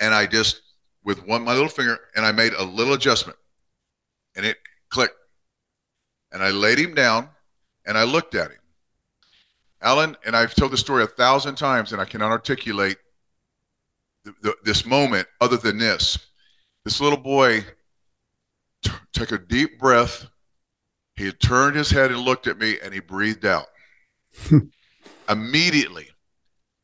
and 0.00 0.14
I 0.14 0.26
just, 0.26 0.62
with 1.04 1.26
one, 1.26 1.42
my 1.42 1.54
little 1.54 1.68
finger, 1.68 1.98
and 2.14 2.24
I 2.24 2.32
made 2.32 2.52
a 2.52 2.62
little 2.62 2.94
adjustment 2.94 3.38
and 4.36 4.46
it 4.46 4.58
clicked. 4.90 5.16
And 6.32 6.42
I 6.42 6.50
laid 6.50 6.78
him 6.78 6.94
down 6.94 7.28
and 7.86 7.98
I 7.98 8.04
looked 8.04 8.34
at 8.34 8.50
him. 8.50 8.58
Alan, 9.80 10.16
and 10.24 10.36
I've 10.36 10.54
told 10.54 10.72
the 10.72 10.76
story 10.76 11.02
a 11.02 11.06
thousand 11.06 11.56
times 11.56 11.92
and 11.92 12.00
I 12.00 12.04
cannot 12.04 12.30
articulate 12.30 12.98
this 14.64 14.84
moment 14.84 15.26
other 15.40 15.56
than 15.56 15.78
this. 15.78 16.18
This 16.84 17.00
little 17.00 17.18
boy 17.18 17.64
took 19.12 19.32
a 19.32 19.38
deep 19.38 19.78
breath. 19.78 20.26
He 21.16 21.32
turned 21.32 21.76
his 21.76 21.90
head 21.90 22.10
and 22.10 22.20
looked 22.20 22.46
at 22.46 22.58
me 22.58 22.78
and 22.82 22.92
he 22.92 23.00
breathed 23.00 23.44
out. 23.44 23.66
Immediately, 25.28 26.08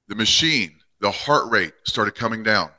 the 0.09 0.15
machine, 0.15 0.79
the 1.01 1.11
heart 1.11 1.51
rate 1.51 1.73
started 1.85 2.15
coming 2.15 2.43
down. 2.43 2.71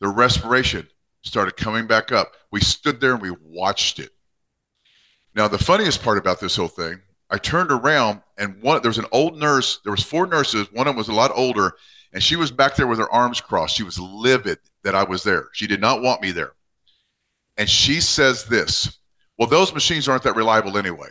The 0.00 0.08
respiration 0.08 0.88
started 1.22 1.56
coming 1.56 1.86
back 1.86 2.12
up. 2.12 2.32
We 2.50 2.60
stood 2.60 3.00
there 3.00 3.12
and 3.12 3.22
we 3.22 3.34
watched 3.42 3.98
it. 3.98 4.10
Now, 5.34 5.48
the 5.48 5.58
funniest 5.58 6.02
part 6.02 6.18
about 6.18 6.40
this 6.40 6.56
whole 6.56 6.68
thing, 6.68 7.00
I 7.30 7.38
turned 7.38 7.70
around 7.70 8.22
and 8.38 8.60
one 8.62 8.82
there 8.82 8.88
was 8.88 8.98
an 8.98 9.06
old 9.12 9.38
nurse. 9.38 9.80
There 9.84 9.92
was 9.92 10.02
four 10.02 10.26
nurses. 10.26 10.66
One 10.72 10.86
of 10.86 10.92
them 10.92 10.96
was 10.96 11.08
a 11.08 11.12
lot 11.12 11.30
older, 11.34 11.74
and 12.12 12.22
she 12.22 12.36
was 12.36 12.50
back 12.50 12.74
there 12.74 12.86
with 12.86 12.98
her 12.98 13.10
arms 13.12 13.40
crossed. 13.40 13.76
She 13.76 13.82
was 13.82 13.98
livid 13.98 14.58
that 14.82 14.94
I 14.94 15.04
was 15.04 15.22
there. 15.22 15.48
She 15.52 15.66
did 15.66 15.80
not 15.80 16.02
want 16.02 16.22
me 16.22 16.32
there. 16.32 16.54
And 17.56 17.68
she 17.68 18.00
says 18.00 18.44
this, 18.46 18.98
"Well, 19.38 19.48
those 19.48 19.74
machines 19.74 20.08
aren't 20.08 20.22
that 20.24 20.36
reliable 20.36 20.78
anyway." 20.78 21.10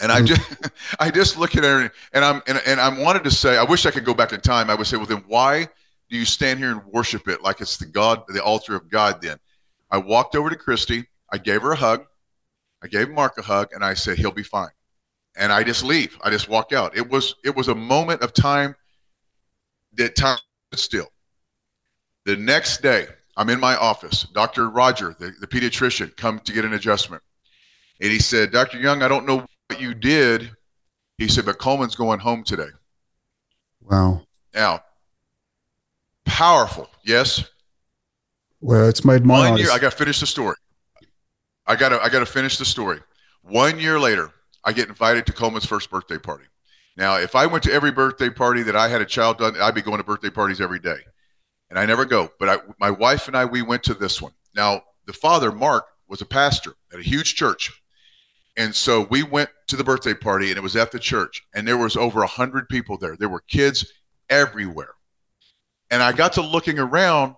And 0.00 0.12
I 0.12 0.22
just, 0.22 0.70
I 1.00 1.10
just 1.10 1.38
look 1.38 1.56
at 1.56 1.64
her 1.64 1.90
and 2.12 2.24
I'm, 2.24 2.42
and, 2.46 2.60
and 2.66 2.80
I 2.80 2.88
wanted 3.00 3.24
to 3.24 3.30
say, 3.30 3.56
I 3.56 3.64
wish 3.64 3.86
I 3.86 3.90
could 3.90 4.04
go 4.04 4.14
back 4.14 4.32
in 4.32 4.40
time. 4.40 4.70
I 4.70 4.74
would 4.74 4.86
say, 4.86 4.96
well, 4.96 5.06
then 5.06 5.24
why 5.26 5.68
do 6.08 6.16
you 6.16 6.24
stand 6.24 6.58
here 6.60 6.70
and 6.70 6.84
worship 6.86 7.28
it 7.28 7.42
like 7.42 7.60
it's 7.60 7.76
the 7.76 7.86
God, 7.86 8.22
the 8.28 8.42
altar 8.42 8.74
of 8.76 8.88
God? 8.88 9.20
Then 9.20 9.38
I 9.90 9.98
walked 9.98 10.36
over 10.36 10.50
to 10.50 10.56
Christy. 10.56 11.06
I 11.32 11.38
gave 11.38 11.62
her 11.62 11.72
a 11.72 11.76
hug. 11.76 12.04
I 12.82 12.86
gave 12.86 13.10
Mark 13.10 13.36
a 13.38 13.42
hug, 13.42 13.70
and 13.72 13.84
I 13.84 13.94
said, 13.94 14.18
he'll 14.18 14.30
be 14.30 14.44
fine. 14.44 14.70
And 15.36 15.52
I 15.52 15.64
just 15.64 15.82
leave. 15.82 16.16
I 16.22 16.30
just 16.30 16.48
walk 16.48 16.72
out. 16.72 16.96
It 16.96 17.08
was, 17.08 17.34
it 17.44 17.54
was 17.54 17.68
a 17.68 17.74
moment 17.74 18.22
of 18.22 18.32
time 18.32 18.74
that 19.94 20.14
time 20.14 20.38
still. 20.74 21.08
The 22.24 22.36
next 22.36 22.82
day, 22.82 23.06
I'm 23.36 23.48
in 23.50 23.60
my 23.60 23.76
office. 23.76 24.26
Dr. 24.32 24.68
Roger, 24.68 25.16
the, 25.18 25.32
the 25.40 25.46
pediatrician, 25.46 26.16
come 26.16 26.40
to 26.40 26.52
get 26.52 26.64
an 26.64 26.74
adjustment. 26.74 27.22
And 28.00 28.12
he 28.12 28.18
said, 28.18 28.52
Dr. 28.52 28.78
Young, 28.78 29.02
I 29.02 29.08
don't 29.08 29.26
know 29.26 29.46
what 29.68 29.80
you 29.80 29.94
did, 29.94 30.50
he 31.18 31.28
said, 31.28 31.44
but 31.44 31.58
Coleman's 31.58 31.94
going 31.94 32.20
home 32.20 32.42
today. 32.42 32.68
Wow. 33.82 34.22
Now, 34.54 34.82
powerful, 36.24 36.88
yes. 37.04 37.44
Well, 38.60 38.88
it's 38.88 39.04
made 39.04 39.24
my 39.24 39.50
one 39.50 39.58
year. 39.58 39.70
I 39.70 39.78
got 39.78 39.92
to 39.92 39.96
finish 39.96 40.20
the 40.20 40.26
story. 40.26 40.56
I 41.66 41.76
got 41.76 41.90
to 41.90 42.02
I 42.02 42.08
got 42.08 42.20
to 42.20 42.26
finish 42.26 42.56
the 42.56 42.64
story. 42.64 43.00
One 43.42 43.78
year 43.78 44.00
later, 44.00 44.32
I 44.64 44.72
get 44.72 44.88
invited 44.88 45.26
to 45.26 45.32
Coleman's 45.32 45.66
first 45.66 45.90
birthday 45.90 46.18
party. 46.18 46.44
Now, 46.96 47.16
if 47.16 47.36
I 47.36 47.46
went 47.46 47.62
to 47.64 47.72
every 47.72 47.92
birthday 47.92 48.30
party 48.30 48.62
that 48.64 48.74
I 48.74 48.88
had 48.88 49.00
a 49.00 49.06
child 49.06 49.38
done, 49.38 49.54
I'd 49.60 49.74
be 49.74 49.82
going 49.82 49.98
to 49.98 50.04
birthday 50.04 50.30
parties 50.30 50.60
every 50.60 50.80
day, 50.80 50.98
and 51.70 51.78
I 51.78 51.86
never 51.86 52.04
go. 52.04 52.30
But 52.40 52.48
I, 52.48 52.58
my 52.80 52.90
wife 52.90 53.28
and 53.28 53.36
I, 53.36 53.44
we 53.44 53.62
went 53.62 53.84
to 53.84 53.94
this 53.94 54.20
one. 54.20 54.32
Now, 54.56 54.82
the 55.06 55.12
father, 55.12 55.52
Mark, 55.52 55.86
was 56.08 56.20
a 56.20 56.26
pastor 56.26 56.74
at 56.92 56.98
a 56.98 57.02
huge 57.02 57.36
church 57.36 57.77
and 58.58 58.74
so 58.74 59.06
we 59.08 59.22
went 59.22 59.48
to 59.68 59.76
the 59.76 59.84
birthday 59.84 60.12
party, 60.12 60.50
and 60.50 60.58
it 60.58 60.62
was 60.62 60.76
at 60.76 60.92
the 60.92 60.98
church, 60.98 61.42
and 61.54 61.66
there 61.66 61.78
was 61.78 61.96
over 61.96 62.22
a 62.22 62.26
hundred 62.26 62.68
people 62.68 62.98
there. 62.98 63.16
There 63.16 63.30
were 63.30 63.40
kids 63.48 63.90
everywhere, 64.28 64.94
and 65.90 66.02
I 66.02 66.12
got 66.12 66.34
to 66.34 66.42
looking 66.42 66.78
around, 66.78 67.36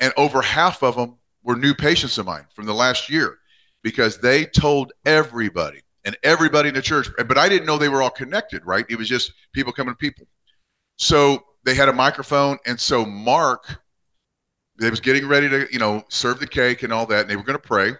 and 0.00 0.12
over 0.18 0.42
half 0.42 0.82
of 0.82 0.96
them 0.96 1.16
were 1.42 1.56
new 1.56 1.72
patients 1.72 2.18
of 2.18 2.26
mine 2.26 2.46
from 2.54 2.66
the 2.66 2.74
last 2.74 3.08
year, 3.08 3.38
because 3.82 4.18
they 4.18 4.44
told 4.44 4.92
everybody 5.06 5.80
and 6.04 6.16
everybody 6.22 6.68
in 6.68 6.74
the 6.74 6.82
church. 6.82 7.08
But 7.16 7.38
I 7.38 7.48
didn't 7.48 7.66
know 7.66 7.78
they 7.78 7.88
were 7.88 8.02
all 8.02 8.10
connected. 8.10 8.66
Right? 8.66 8.84
It 8.88 8.98
was 8.98 9.08
just 9.08 9.32
people 9.52 9.72
coming 9.72 9.94
to 9.94 9.98
people. 9.98 10.26
So 10.96 11.44
they 11.64 11.74
had 11.74 11.88
a 11.88 11.92
microphone, 11.92 12.58
and 12.66 12.78
so 12.78 13.04
Mark, 13.06 13.80
they 14.78 14.90
was 14.90 15.00
getting 15.00 15.28
ready 15.28 15.48
to, 15.48 15.66
you 15.72 15.78
know, 15.78 16.02
serve 16.08 16.40
the 16.40 16.46
cake 16.46 16.82
and 16.82 16.92
all 16.92 17.06
that, 17.06 17.20
and 17.20 17.30
they 17.30 17.36
were 17.36 17.44
going 17.44 17.58
to 17.58 17.66
pray. 17.66 17.92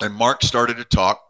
And 0.00 0.14
Mark 0.14 0.42
started 0.42 0.76
to 0.76 0.84
talk, 0.84 1.23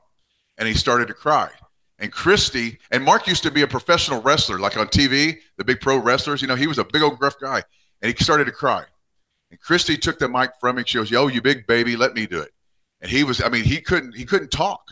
and 0.59 0.69
he 0.69 0.75
started 0.75 1.09
to 1.09 1.15
cry. 1.15 1.51
And 1.99 2.11
Christy 2.13 2.79
and 2.91 3.05
Mark 3.05 3.27
used 3.27 3.43
to 3.45 3.51
be 3.51 3.63
a 3.63 3.67
professional 3.67 4.21
wrestler, 4.21 4.59
like 4.59 4.77
on 4.77 4.89
TV, 4.89 5.39
the 5.57 5.65
big 5.65 5.81
pro 5.81 5.97
wrestlers. 5.97 6.43
You 6.43 6.49
know, 6.49 6.57
he 6.57 6.67
was 6.67 6.79
a 6.79 6.85
big 6.85 7.03
old 7.03 7.19
gruff 7.19 7.39
guy, 7.41 7.63
and 8.03 8.13
he 8.13 8.25
started 8.25 8.47
to 8.47 8.53
cry. 8.53 8.85
And 9.51 9.61
Christy 9.61 9.97
took 9.97 10.19
the 10.19 10.29
mic 10.29 10.51
from 10.61 10.79
him. 10.79 10.85
She 10.85 10.99
goes, 10.99 11.11
"Yo, 11.11 11.29
you 11.29 11.41
big 11.41 11.67
baby, 11.67 11.97
let 11.97 12.15
me 12.15 12.27
do 12.27 12.41
it." 12.41 12.53
And 13.01 13.11
he 13.11 13.23
was, 13.23 13.43
I 13.43 13.49
mean, 13.49 13.65
he 13.65 13.81
couldn't, 13.81 14.15
he 14.15 14.25
couldn't 14.25 14.51
talk. 14.51 14.89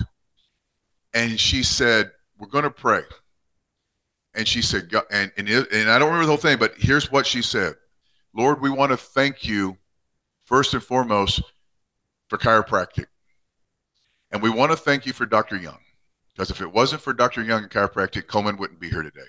And 1.12 1.38
she 1.38 1.62
said, 1.62 2.12
"We're 2.38 2.48
going 2.48 2.64
to 2.64 2.70
pray." 2.70 3.02
And 4.34 4.48
she 4.48 4.62
said, 4.62 4.90
and, 5.10 5.30
and 5.36 5.48
and 5.48 5.90
I 5.90 5.98
don't 5.98 6.08
remember 6.08 6.24
the 6.24 6.32
whole 6.32 6.36
thing, 6.38 6.58
but 6.58 6.74
here's 6.78 7.10
what 7.10 7.26
she 7.26 7.42
said: 7.42 7.74
"Lord, 8.32 8.60
we 8.60 8.70
want 8.70 8.92
to 8.92 8.96
thank 8.96 9.44
you 9.44 9.76
first 10.44 10.72
and 10.72 10.82
foremost 10.82 11.42
for 12.28 12.38
chiropractic." 12.38 13.06
And 14.32 14.42
we 14.42 14.50
want 14.50 14.72
to 14.72 14.76
thank 14.76 15.04
you 15.04 15.12
for 15.12 15.26
Dr. 15.26 15.56
Young, 15.56 15.78
because 16.32 16.50
if 16.50 16.60
it 16.60 16.72
wasn't 16.72 17.02
for 17.02 17.12
Dr. 17.12 17.42
Young 17.42 17.62
and 17.62 17.70
chiropractic, 17.70 18.26
Coleman 18.26 18.56
wouldn't 18.56 18.80
be 18.80 18.88
here 18.88 19.02
today. 19.02 19.20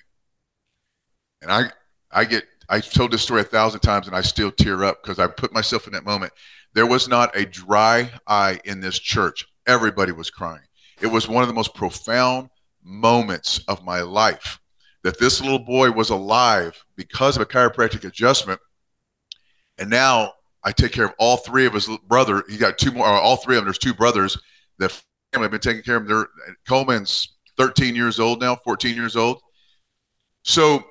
And 1.42 1.52
I, 1.52 1.66
I 2.12 2.24
get, 2.24 2.46
I've 2.70 2.90
told 2.90 3.12
this 3.12 3.22
story 3.22 3.42
a 3.42 3.46
thousand 3.46 3.82
times, 3.82 4.08
and 4.08 4.16
I 4.16 4.22
still 4.22 4.50
tear 4.50 4.86
up 4.86 5.04
because 5.04 5.20
I 5.20 5.28
put 5.28 5.54
myself 5.54 5.88
in 5.88 5.94
that 5.94 6.06
moment. 6.06 6.32
There 6.74 6.88
was 6.88 7.10
not 7.10 7.36
a 7.36 7.46
dry 7.46 8.10
eye 8.26 8.60
in 8.64 8.80
this 8.80 8.98
church. 8.98 9.46
Everybody 9.68 10.14
was 10.14 10.30
crying. 10.30 10.64
It 11.02 11.08
was 11.08 11.28
one 11.28 11.44
of 11.44 11.50
the 11.50 11.54
most 11.54 11.76
profound 11.76 12.50
moments 12.82 13.60
of 13.68 13.84
my 13.84 14.02
life 14.02 14.60
that 15.04 15.20
this 15.20 15.42
little 15.42 15.60
boy 15.60 15.92
was 15.92 16.10
alive 16.10 16.82
because 16.96 17.36
of 17.36 17.42
a 17.42 17.46
chiropractic 17.46 18.06
adjustment. 18.06 18.60
And 19.78 19.90
now 19.90 20.34
I 20.64 20.72
take 20.72 20.94
care 20.94 21.06
of 21.06 21.14
all 21.20 21.38
three 21.38 21.66
of 21.66 21.74
his 21.74 21.90
brother. 22.08 22.44
He 22.50 22.58
got 22.58 22.78
two 22.78 22.92
more. 22.92 23.06
Uh, 23.06 23.20
all 23.20 23.36
three 23.36 23.58
of 23.58 23.62
them. 23.62 23.66
There's 23.66 23.78
two 23.78 23.94
brothers. 23.94 24.38
The 24.88 25.38
family 25.38 25.46
have 25.46 25.52
been 25.52 25.60
taking 25.62 25.84
care 25.84 25.98
of. 25.98 26.08
They're, 26.08 26.28
Coleman's 26.68 27.36
13 27.58 27.96
years 27.96 28.20
old 28.20 28.42
now, 28.42 28.56
14 28.56 28.96
years 28.96 29.16
old. 29.16 29.42
So 30.44 30.84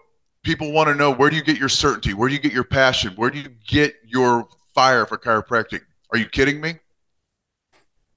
people 0.42 0.72
want 0.72 0.88
to 0.88 0.94
know 0.94 1.10
where 1.10 1.30
do 1.30 1.36
you 1.36 1.44
get 1.44 1.58
your 1.58 1.68
certainty? 1.68 2.14
Where 2.14 2.28
do 2.28 2.34
you 2.34 2.40
get 2.40 2.52
your 2.52 2.64
passion? 2.64 3.12
Where 3.16 3.30
do 3.30 3.38
you 3.38 3.48
get 3.66 3.94
your 4.06 4.48
fire 4.74 5.06
for 5.06 5.18
chiropractic? 5.18 5.82
Are 6.12 6.18
you 6.18 6.26
kidding 6.26 6.60
me? 6.60 6.74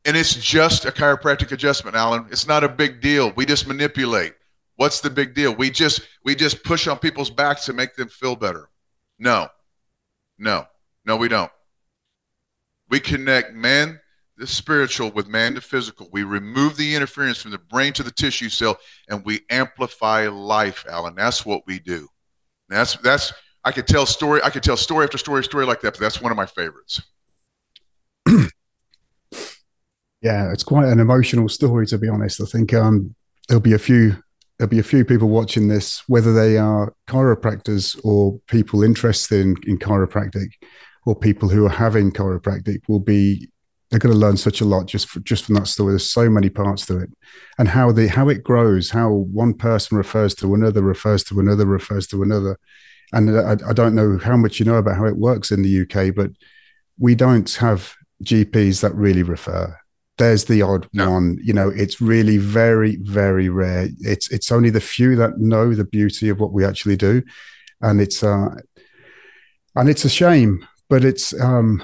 And 0.06 0.16
it's 0.16 0.36
just 0.36 0.86
a 0.86 0.92
chiropractic 0.92 1.52
adjustment, 1.52 1.96
Alan. 1.96 2.28
It's 2.30 2.48
not 2.48 2.64
a 2.64 2.70
big 2.70 3.02
deal. 3.02 3.32
We 3.36 3.46
just 3.46 3.68
manipulate. 3.68 4.36
What's 4.76 5.02
the 5.02 5.10
big 5.10 5.34
deal? 5.34 5.56
We 5.56 5.72
just 5.72 6.02
we 6.24 6.36
just 6.36 6.64
push 6.64 6.88
on 6.88 7.00
people's 7.00 7.30
backs 7.30 7.66
to 7.66 7.74
make 7.74 7.96
them 7.96 8.10
feel 8.10 8.36
better. 8.36 8.70
No. 9.18 9.48
No. 10.38 10.68
No, 11.06 11.16
we 11.18 11.28
don't. 11.28 11.52
We 12.90 13.00
connect 13.00 13.54
man 13.54 14.00
the 14.38 14.48
spiritual 14.48 15.12
with 15.12 15.28
man 15.28 15.56
to 15.56 15.62
physical. 15.62 16.10
We 16.12 16.24
remove 16.24 16.76
the 16.78 16.96
interference 16.96 17.42
from 17.42 17.52
the 17.52 17.58
brain 17.58 17.94
to 17.94 18.04
the 18.04 18.12
tissue 18.12 18.50
cell 18.50 18.78
and 19.10 19.24
we 19.26 19.42
amplify 19.50 20.28
life, 20.28 20.86
Alan. 20.90 21.16
That's 21.16 21.46
what 21.46 21.66
we 21.66 21.80
do. 21.80 22.08
That's 22.70 22.96
that's 22.98 23.34
I 23.64 23.72
could 23.72 23.88
tell 23.88 24.06
story 24.06 24.42
I 24.44 24.50
could 24.50 24.64
tell 24.64 24.78
story 24.78 25.06
after 25.06 25.18
story 25.18 25.44
story 25.44 25.66
like 25.66 25.82
that, 25.82 25.94
but 25.94 26.00
that's 26.00 26.22
one 26.22 26.32
of 26.32 26.38
my 26.38 26.46
favorites. 26.46 27.02
yeah, 30.22 30.52
it's 30.52 30.64
quite 30.64 30.88
an 30.88 31.00
emotional 31.00 31.48
story 31.48 31.86
to 31.88 31.98
be 31.98 32.10
honest. 32.10 32.42
I 32.42 32.46
think 32.46 32.74
um, 32.74 33.16
there'll 33.48 33.62
be 33.62 33.74
a 33.74 33.80
few 33.80 34.18
there'll 34.58 34.70
be 34.70 34.80
a 34.80 34.84
few 34.84 35.06
people 35.06 35.30
watching 35.30 35.68
this, 35.68 36.04
whether 36.08 36.34
they 36.34 36.58
are 36.58 36.94
chiropractors 37.08 38.00
or 38.04 38.40
people 38.48 38.84
interested 38.84 39.42
in, 39.42 39.56
in 39.68 39.78
chiropractic 39.78 40.48
or 41.06 41.16
people 41.16 41.50
who 41.50 41.66
are 41.66 41.70
having 41.70 42.12
chiropractic 42.12 42.80
will 42.88 43.00
be 43.00 43.50
they're 43.96 44.00
going 44.10 44.14
to 44.14 44.20
learn 44.20 44.36
such 44.36 44.60
a 44.60 44.66
lot 44.66 44.88
just 44.88 45.08
for, 45.08 45.22
just 45.22 45.46
from 45.46 45.56
that 45.56 45.68
story. 45.68 45.94
There's 45.94 46.12
so 46.12 46.30
many 46.30 46.50
parts 46.50 46.86
to 46.88 46.98
it, 47.00 47.10
and 47.58 47.70
how 47.70 47.94
the 47.94 48.10
how 48.10 48.28
it 48.28 48.44
grows, 48.44 48.90
how 48.90 49.10
one 49.10 49.54
person 49.54 49.98
refers 49.98 50.36
to 50.36 50.54
another, 50.54 50.82
refers 50.82 51.24
to 51.26 51.40
another, 51.40 51.66
refers 51.66 52.06
to 52.08 52.22
another, 52.22 52.60
and 53.14 53.40
I, 53.40 53.56
I 53.70 53.72
don't 53.72 53.96
know 53.96 54.18
how 54.18 54.36
much 54.36 54.60
you 54.60 54.66
know 54.66 54.76
about 54.76 54.98
how 54.98 55.06
it 55.06 55.16
works 55.16 55.50
in 55.50 55.62
the 55.62 55.84
UK, 55.84 56.14
but 56.14 56.32
we 57.00 57.16
don't 57.16 57.50
have 57.54 57.94
GPs 58.22 58.82
that 58.82 58.94
really 58.96 59.24
refer. 59.24 59.74
There's 60.18 60.44
the 60.44 60.62
odd 60.62 60.90
no. 60.92 61.12
one, 61.12 61.38
you 61.42 61.54
know. 61.54 61.70
It's 61.70 62.02
really 62.02 62.36
very, 62.36 62.98
very 62.98 63.48
rare. 63.48 63.88
It's 64.02 64.30
it's 64.30 64.52
only 64.52 64.72
the 64.72 64.82
few 64.82 65.16
that 65.16 65.40
know 65.40 65.74
the 65.74 65.86
beauty 65.86 66.28
of 66.28 66.42
what 66.42 66.52
we 66.52 66.66
actually 66.66 66.98
do, 66.98 67.24
and 67.80 68.02
it's 68.02 68.24
uh, 68.24 68.56
and 69.74 69.88
it's 69.88 70.04
a 70.04 70.10
shame 70.10 70.68
but 70.90 71.04
it's 71.04 71.34
um, 71.42 71.82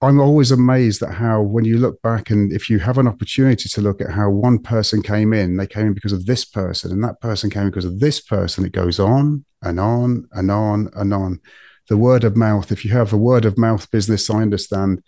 I'm 0.00 0.20
always 0.20 0.50
amazed 0.50 1.02
at 1.02 1.14
how 1.14 1.40
when 1.40 1.64
you 1.64 1.78
look 1.78 2.02
back 2.02 2.30
and 2.30 2.52
if 2.52 2.68
you 2.68 2.78
have 2.78 2.98
an 2.98 3.08
opportunity 3.08 3.68
to 3.68 3.80
look 3.80 4.00
at 4.00 4.10
how 4.10 4.28
one 4.28 4.58
person 4.58 5.02
came 5.02 5.32
in, 5.32 5.56
they 5.56 5.66
came 5.66 5.86
in 5.86 5.94
because 5.94 6.12
of 6.12 6.26
this 6.26 6.44
person, 6.44 6.92
and 6.92 7.02
that 7.04 7.20
person 7.20 7.48
came 7.48 7.66
because 7.66 7.84
of 7.84 8.00
this 8.00 8.20
person. 8.20 8.64
It 8.64 8.72
goes 8.72 9.00
on 9.00 9.44
and 9.62 9.80
on 9.80 10.28
and 10.32 10.50
on 10.50 10.90
and 10.94 11.14
on. 11.14 11.40
The 11.88 11.96
word 11.96 12.24
of 12.24 12.36
mouth. 12.36 12.72
If 12.72 12.84
you 12.84 12.90
have 12.92 13.12
a 13.12 13.18
word 13.18 13.44
of 13.44 13.56
mouth 13.56 13.90
business, 13.90 14.28
I 14.28 14.42
understand 14.42 15.02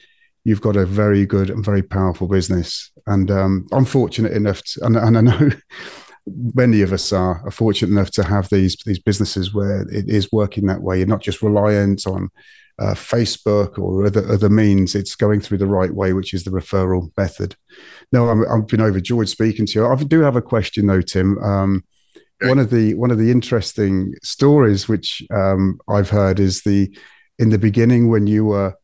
you've 0.45 0.61
got 0.61 0.77
a 0.77 0.87
very 0.87 1.27
good 1.27 1.51
and 1.51 1.65
very 1.65 1.83
powerful 1.83 2.29
business. 2.29 2.91
And 3.07 3.31
um, 3.31 3.67
I'm 3.73 3.85
fortunate 3.85 4.33
enough, 4.33 4.63
to, 4.63 4.87
and, 4.87 4.97
and 4.97 5.19
I 5.19 5.21
know 5.21 5.51
many 6.55 6.83
of 6.83 6.93
us 6.93 7.13
are, 7.13 7.43
are 7.45 7.51
fortunate 7.51 7.91
enough 7.91 8.11
to 8.13 8.25
have 8.25 8.49
these 8.49 8.77
these 8.87 8.99
businesses 8.99 9.53
where 9.53 9.83
it 9.91 10.09
is 10.09 10.31
working 10.33 10.67
that 10.67 10.83
way. 10.83 10.99
You're 10.99 11.07
not 11.07 11.23
just 11.23 11.43
reliant 11.43 12.07
on 12.07 12.31
uh, 12.79 12.95
Facebook 12.95 13.79
or 13.79 14.07
other 14.07 14.27
other 14.31 14.51
means. 14.51 14.95
It's 14.95 15.15
going 15.15 15.41
through 15.41 15.59
the 15.59 15.67
right 15.67 15.93
way, 15.93 16.13
which 16.13 16.35
is 16.35 16.45
the 16.45 16.51
referral 16.51 17.11
method. 17.17 17.57
No, 18.13 18.29
i 18.31 18.57
have 18.57 18.67
been 18.67 18.81
overjoyed 18.81 19.29
speaking 19.29 19.67
to 19.67 19.73
you. 19.79 19.87
I 19.87 19.95
do 19.97 20.21
have 20.21 20.37
a 20.37 20.43
question 20.43 20.87
though, 20.87 21.03
Tim. 21.03 21.39
Um. 21.39 21.85
One 22.43 22.59
of 22.59 22.69
the 22.69 22.93
one 22.97 23.11
of 23.11 23.17
the 23.17 23.31
interesting 23.31 24.13
stories 24.23 24.87
which 24.87 25.23
um, 25.31 25.81
I've 25.89 26.11
heard 26.11 26.39
is 26.39 26.65
the 26.65 26.95
in 27.39 27.49
the 27.49 27.57
beginning 27.57 28.11
when 28.11 28.27
you 28.27 28.45
were 28.45 28.75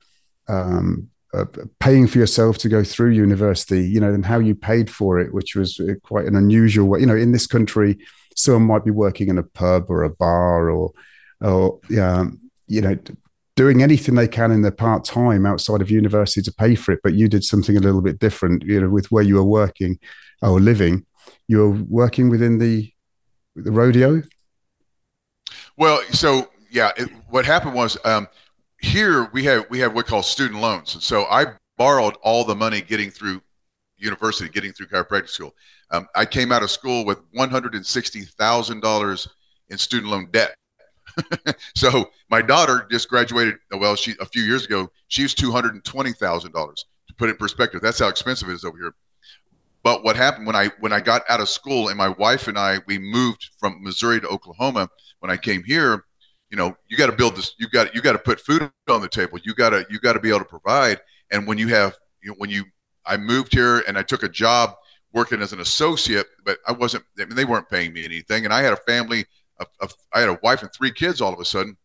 um, 0.48 1.10
uh, 1.34 1.46
paying 1.80 2.06
for 2.06 2.18
yourself 2.18 2.58
to 2.58 2.68
go 2.68 2.84
through 2.84 3.10
university, 3.10 3.82
you 3.82 4.00
know, 4.00 4.12
and 4.12 4.26
how 4.26 4.38
you 4.38 4.54
paid 4.54 4.90
for 4.90 5.18
it, 5.18 5.32
which 5.32 5.56
was 5.56 5.80
uh, 5.80 5.94
quite 6.02 6.26
an 6.26 6.36
unusual 6.36 6.88
way. 6.88 7.00
You 7.00 7.06
know, 7.06 7.16
in 7.16 7.32
this 7.32 7.46
country, 7.46 7.98
someone 8.36 8.64
might 8.64 8.84
be 8.84 8.90
working 8.90 9.28
in 9.28 9.38
a 9.38 9.42
pub 9.42 9.86
or 9.88 10.02
a 10.02 10.10
bar 10.10 10.70
or, 10.70 10.92
or 11.40 11.80
yeah, 11.88 12.26
you 12.66 12.82
know, 12.82 12.98
doing 13.62 13.82
anything 13.82 14.14
they 14.14 14.28
can 14.28 14.50
in 14.50 14.62
their 14.62 14.78
part 14.86 15.04
time 15.04 15.44
outside 15.46 15.80
of 15.82 15.90
university 15.90 16.42
to 16.42 16.52
pay 16.52 16.74
for 16.74 16.92
it. 16.92 17.00
But 17.04 17.14
you 17.14 17.28
did 17.28 17.44
something 17.44 17.76
a 17.76 17.80
little 17.80 18.02
bit 18.02 18.18
different, 18.18 18.62
you 18.64 18.80
know, 18.80 18.90
with 18.96 19.06
where 19.12 19.24
you 19.28 19.36
were 19.36 19.50
working 19.62 19.98
or 20.40 20.60
living. 20.60 21.06
You 21.48 21.58
were 21.58 21.76
working 22.00 22.30
within 22.30 22.58
the 22.58 22.92
the 23.66 23.72
rodeo. 23.80 24.22
Well, 25.76 25.98
so 26.10 26.50
yeah, 26.70 26.90
it, 26.96 27.08
what 27.34 27.44
happened 27.46 27.74
was. 27.74 27.98
Um, 28.04 28.28
here 28.82 29.30
we 29.32 29.44
have 29.44 29.66
we 29.70 29.78
have 29.78 29.94
what 29.94 30.04
we 30.04 30.10
call 30.10 30.22
student 30.22 30.60
loans, 30.60 30.94
and 30.94 31.02
so 31.02 31.24
I 31.30 31.46
borrowed 31.78 32.16
all 32.22 32.44
the 32.44 32.56
money 32.56 32.80
getting 32.80 33.10
through 33.10 33.40
university, 33.96 34.50
getting 34.50 34.72
through 34.72 34.88
chiropractic 34.88 35.28
school. 35.28 35.54
Um, 35.92 36.08
I 36.16 36.24
came 36.26 36.50
out 36.50 36.62
of 36.64 36.70
school 36.70 37.04
with 37.04 37.20
one 37.32 37.48
hundred 37.48 37.74
and 37.76 37.86
sixty 37.86 38.22
thousand 38.22 38.80
dollars 38.80 39.28
in 39.68 39.78
student 39.78 40.10
loan 40.10 40.28
debt. 40.32 40.56
so 41.76 42.10
my 42.30 42.42
daughter 42.42 42.86
just 42.90 43.08
graduated. 43.08 43.56
Well, 43.72 43.96
she 43.96 44.14
a 44.20 44.26
few 44.26 44.42
years 44.42 44.64
ago, 44.64 44.90
she 45.08 45.22
was 45.22 45.34
two 45.34 45.50
hundred 45.50 45.74
and 45.74 45.84
twenty 45.84 46.12
thousand 46.12 46.52
dollars. 46.52 46.84
To 47.08 47.14
put 47.14 47.28
it 47.28 47.32
in 47.32 47.38
perspective, 47.38 47.80
that's 47.80 47.98
how 47.98 48.08
expensive 48.08 48.48
it 48.48 48.54
is 48.54 48.64
over 48.64 48.78
here. 48.78 48.94
But 49.82 50.04
what 50.04 50.16
happened 50.16 50.46
when 50.46 50.56
I 50.56 50.70
when 50.80 50.92
I 50.92 51.00
got 51.00 51.22
out 51.28 51.40
of 51.40 51.48
school 51.48 51.88
and 51.88 51.98
my 51.98 52.08
wife 52.08 52.48
and 52.48 52.58
I 52.58 52.78
we 52.86 52.98
moved 52.98 53.50
from 53.58 53.82
Missouri 53.82 54.20
to 54.20 54.28
Oklahoma. 54.28 54.88
When 55.20 55.30
I 55.30 55.36
came 55.36 55.62
here, 55.64 56.04
you 56.52 56.58
know 56.58 56.76
you 56.88 56.96
got 56.96 57.06
to 57.06 57.16
build 57.16 57.34
this 57.34 57.54
you 57.58 57.68
got 57.68 57.92
you 57.94 58.00
got 58.00 58.12
to 58.12 58.18
put 58.18 58.38
food 58.38 58.70
on 58.88 59.00
the 59.00 59.08
table 59.08 59.38
you 59.42 59.54
got 59.54 59.70
to 59.70 59.84
you 59.90 59.98
got 59.98 60.12
to 60.12 60.20
be 60.20 60.28
able 60.28 60.38
to 60.38 60.44
provide 60.44 61.00
and 61.32 61.46
when 61.46 61.58
you 61.58 61.66
have 61.66 61.96
you 62.22 62.30
know, 62.30 62.36
when 62.38 62.50
you 62.50 62.64
i 63.06 63.16
moved 63.16 63.52
here 63.52 63.80
and 63.88 63.98
i 63.98 64.02
took 64.02 64.22
a 64.22 64.28
job 64.28 64.74
working 65.12 65.40
as 65.42 65.52
an 65.52 65.60
associate 65.60 66.26
but 66.44 66.58
i 66.68 66.72
wasn't 66.72 67.02
i 67.18 67.24
mean 67.24 67.34
they 67.34 67.46
weren't 67.46 67.68
paying 67.68 67.92
me 67.92 68.04
anything 68.04 68.44
and 68.44 68.52
i 68.52 68.60
had 68.62 68.74
a 68.74 68.76
family 68.76 69.24
of, 69.62 69.68
of 69.80 69.94
i 70.12 70.20
had 70.20 70.28
a 70.28 70.38
wife 70.42 70.62
and 70.62 70.72
three 70.72 70.92
kids 70.92 71.20
all 71.20 71.32
of 71.32 71.40
a 71.40 71.44
sudden 71.44 71.76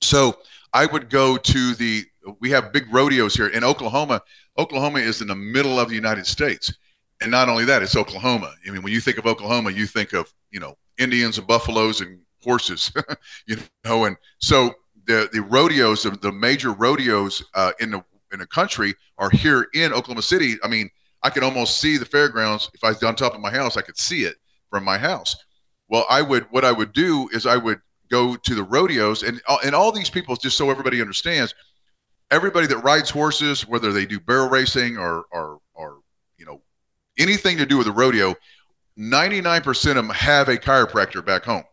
so 0.00 0.36
i 0.72 0.86
would 0.86 1.08
go 1.08 1.36
to 1.36 1.74
the 1.74 2.04
we 2.40 2.50
have 2.50 2.72
big 2.72 2.92
rodeos 2.92 3.34
here 3.34 3.48
in 3.48 3.64
oklahoma 3.64 4.20
oklahoma 4.58 4.98
is 4.98 5.20
in 5.20 5.28
the 5.28 5.34
middle 5.34 5.80
of 5.80 5.88
the 5.88 5.94
united 5.94 6.26
states 6.26 6.74
and 7.22 7.30
not 7.30 7.48
only 7.48 7.64
that 7.64 7.82
it's 7.82 7.96
oklahoma 7.96 8.52
i 8.66 8.70
mean 8.70 8.82
when 8.82 8.92
you 8.92 9.00
think 9.00 9.18
of 9.18 9.26
oklahoma 9.26 9.70
you 9.70 9.86
think 9.86 10.12
of 10.12 10.32
you 10.50 10.60
know 10.60 10.76
indians 10.98 11.38
and 11.38 11.46
buffaloes 11.46 12.00
and 12.00 12.20
horses, 12.46 12.92
you 13.46 13.56
know. 13.84 14.04
And 14.04 14.16
so 14.38 14.74
the 15.06 15.28
the 15.32 15.42
rodeos, 15.42 16.04
the, 16.04 16.10
the 16.10 16.32
major 16.32 16.72
rodeos 16.72 17.44
uh, 17.54 17.72
in 17.80 17.90
the 17.90 18.02
in 18.32 18.38
the 18.38 18.46
country 18.46 18.94
are 19.18 19.30
here 19.30 19.66
in 19.74 19.92
Oklahoma 19.92 20.22
City. 20.22 20.54
I 20.62 20.68
mean, 20.68 20.88
I 21.22 21.30
could 21.30 21.42
almost 21.42 21.78
see 21.78 21.98
the 21.98 22.06
fairgrounds 22.06 22.70
if 22.72 22.82
I 22.82 22.88
was 22.88 23.02
on 23.02 23.16
top 23.16 23.34
of 23.34 23.40
my 23.40 23.50
house. 23.50 23.76
I 23.76 23.82
could 23.82 23.98
see 23.98 24.22
it 24.22 24.36
from 24.70 24.84
my 24.84 24.96
house. 24.96 25.36
Well, 25.88 26.06
I 26.08 26.22
would 26.22 26.44
what 26.50 26.64
I 26.64 26.72
would 26.72 26.92
do 26.92 27.28
is 27.32 27.46
I 27.46 27.56
would 27.56 27.80
go 28.10 28.36
to 28.36 28.54
the 28.54 28.62
rodeos 28.62 29.22
and 29.22 29.40
uh, 29.48 29.58
and 29.64 29.74
all 29.74 29.92
these 29.92 30.10
people 30.10 30.36
just 30.36 30.56
so 30.56 30.70
everybody 30.70 31.00
understands 31.00 31.54
everybody 32.30 32.66
that 32.66 32.78
rides 32.78 33.10
horses 33.10 33.66
whether 33.66 33.92
they 33.92 34.06
do 34.06 34.20
barrel 34.20 34.48
racing 34.48 34.96
or 34.96 35.24
or 35.32 35.58
or 35.74 35.98
you 36.38 36.46
know 36.46 36.60
anything 37.18 37.56
to 37.56 37.66
do 37.66 37.76
with 37.76 37.86
the 37.86 37.92
rodeo 37.92 38.34
99% 38.98 39.90
of 39.90 39.94
them 39.96 40.08
have 40.10 40.48
a 40.48 40.56
chiropractor 40.56 41.24
back 41.24 41.44
home 41.44 41.64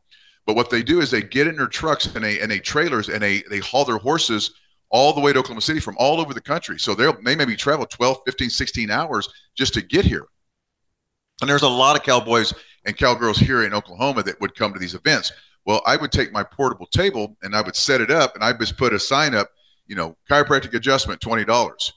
but 0.46 0.56
what 0.56 0.70
they 0.70 0.84
do 0.84 1.00
is 1.00 1.10
they 1.10 1.22
get 1.22 1.48
in 1.48 1.56
their 1.56 1.68
trucks 1.68 2.14
and 2.14 2.24
they 2.24 2.40
and 2.40 2.52
they 2.52 2.60
trailers 2.60 3.10
and 3.10 3.22
they 3.22 3.44
they 3.50 3.60
haul 3.60 3.86
their 3.86 3.98
horses 3.98 4.54
all 4.90 5.14
the 5.14 5.22
way 5.22 5.34
to 5.34 5.40
Oklahoma 5.40 5.62
City 5.62 5.80
from 5.80 5.96
all 5.98 6.20
over 6.20 6.34
the 6.34 6.42
country. 6.42 6.78
So 6.78 6.94
they'll 6.94 7.20
they 7.24 7.36
maybe 7.36 7.56
travel 7.56 7.86
12, 7.86 8.20
15, 8.26 8.50
16 8.50 8.92
hours 8.92 9.28
just 9.56 9.74
to 9.74 9.82
get 9.82 10.06
here. 10.06 10.28
And 11.42 11.50
there's 11.50 11.64
a 11.64 11.68
lot 11.68 11.96
of 11.96 12.04
cowboys 12.04 12.54
and 12.86 12.98
cowgirls 12.98 13.38
here 13.38 13.64
in 13.64 13.74
Oklahoma 13.74 14.24
that 14.24 14.40
would 14.42 14.56
come 14.56 14.74
to 14.74 14.80
these 14.80 14.96
events. 14.96 15.32
Well, 15.66 15.82
I 15.86 15.96
would 15.96 16.12
take 16.12 16.32
my 16.34 16.44
portable 16.44 16.88
table 16.88 17.38
and 17.42 17.56
I 17.56 17.62
would 17.62 17.76
set 17.76 18.02
it 18.02 18.12
up 18.12 18.36
and 18.36 18.44
I 18.44 18.54
just 18.54 18.78
put 18.78 18.94
a 18.94 19.00
sign 19.00 19.34
up, 19.34 19.50
you 19.88 19.96
know, 19.96 20.18
chiropractic 20.30 20.74
adjustment, 20.74 21.22
twenty 21.22 21.46
dollars. 21.46 21.94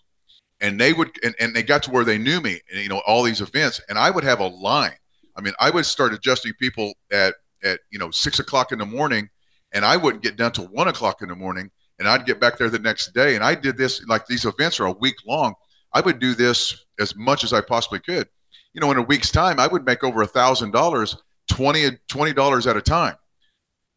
And 0.61 0.81
they 0.81 0.93
would 0.93 1.11
and, 1.23 1.35
and 1.41 1.55
they 1.55 1.63
got 1.63 1.83
to 1.85 1.91
where 1.91 2.05
they 2.05 2.19
knew 2.19 2.41
me 2.41 2.61
and 2.71 2.81
you 2.81 2.89
know, 2.89 3.03
all 3.07 3.23
these 3.23 3.41
events, 3.41 3.81
and 3.89 3.99
I 3.99 4.11
would 4.11 4.25
have 4.25 4.41
a 4.41 4.47
line. 4.47 4.97
I 5.37 5.43
mean, 5.43 5.53
I 5.61 5.71
would 5.71 5.85
start 5.85 6.15
adjusting 6.15 6.53
people 6.59 6.95
at 7.13 7.35
at 7.63 7.81
you 7.91 7.99
know 7.99 8.11
six 8.11 8.39
o'clock 8.39 8.73
in 8.73 8.79
the 8.79 8.87
morning, 8.87 9.29
and 9.73 9.85
I 9.85 9.97
wouldn't 9.97 10.23
get 10.23 10.37
done 10.37 10.53
till 10.53 10.69
one 10.69 10.89
o'clock 10.89 11.21
in 11.21 11.29
the 11.29 11.37
morning, 11.37 11.71
and 11.99 12.09
I'd 12.09 12.25
get 12.25 12.41
back 12.41 12.57
there 12.57 12.71
the 12.71 12.79
next 12.79 13.13
day. 13.13 13.35
And 13.35 13.45
I 13.45 13.55
did 13.55 13.77
this 13.77 14.05
like 14.07 14.27
these 14.27 14.45
events 14.45 14.81
are 14.81 14.87
a 14.87 14.93
week 14.93 15.17
long. 15.27 15.55
I 15.93 16.01
would 16.01 16.19
do 16.19 16.35
this 16.35 16.87
as 16.99 17.15
much 17.17 17.45
as 17.45 17.53
I 17.53 17.61
possibly 17.61 18.01
could. 18.01 18.29
You 18.77 18.81
know, 18.81 18.93
in 18.93 18.99
a 18.99 19.03
week's 19.03 19.33
time, 19.33 19.59
I 19.59 19.67
would 19.67 19.85
make 19.85 20.05
over 20.05 20.23
a 20.23 20.27
thousand 20.27 20.71
dollars, 20.71 21.17
twenty 21.49 21.91
twenty 22.07 22.33
dollars 22.33 22.69
at 22.69 22.77
a 22.77 22.83
time. 22.83 23.17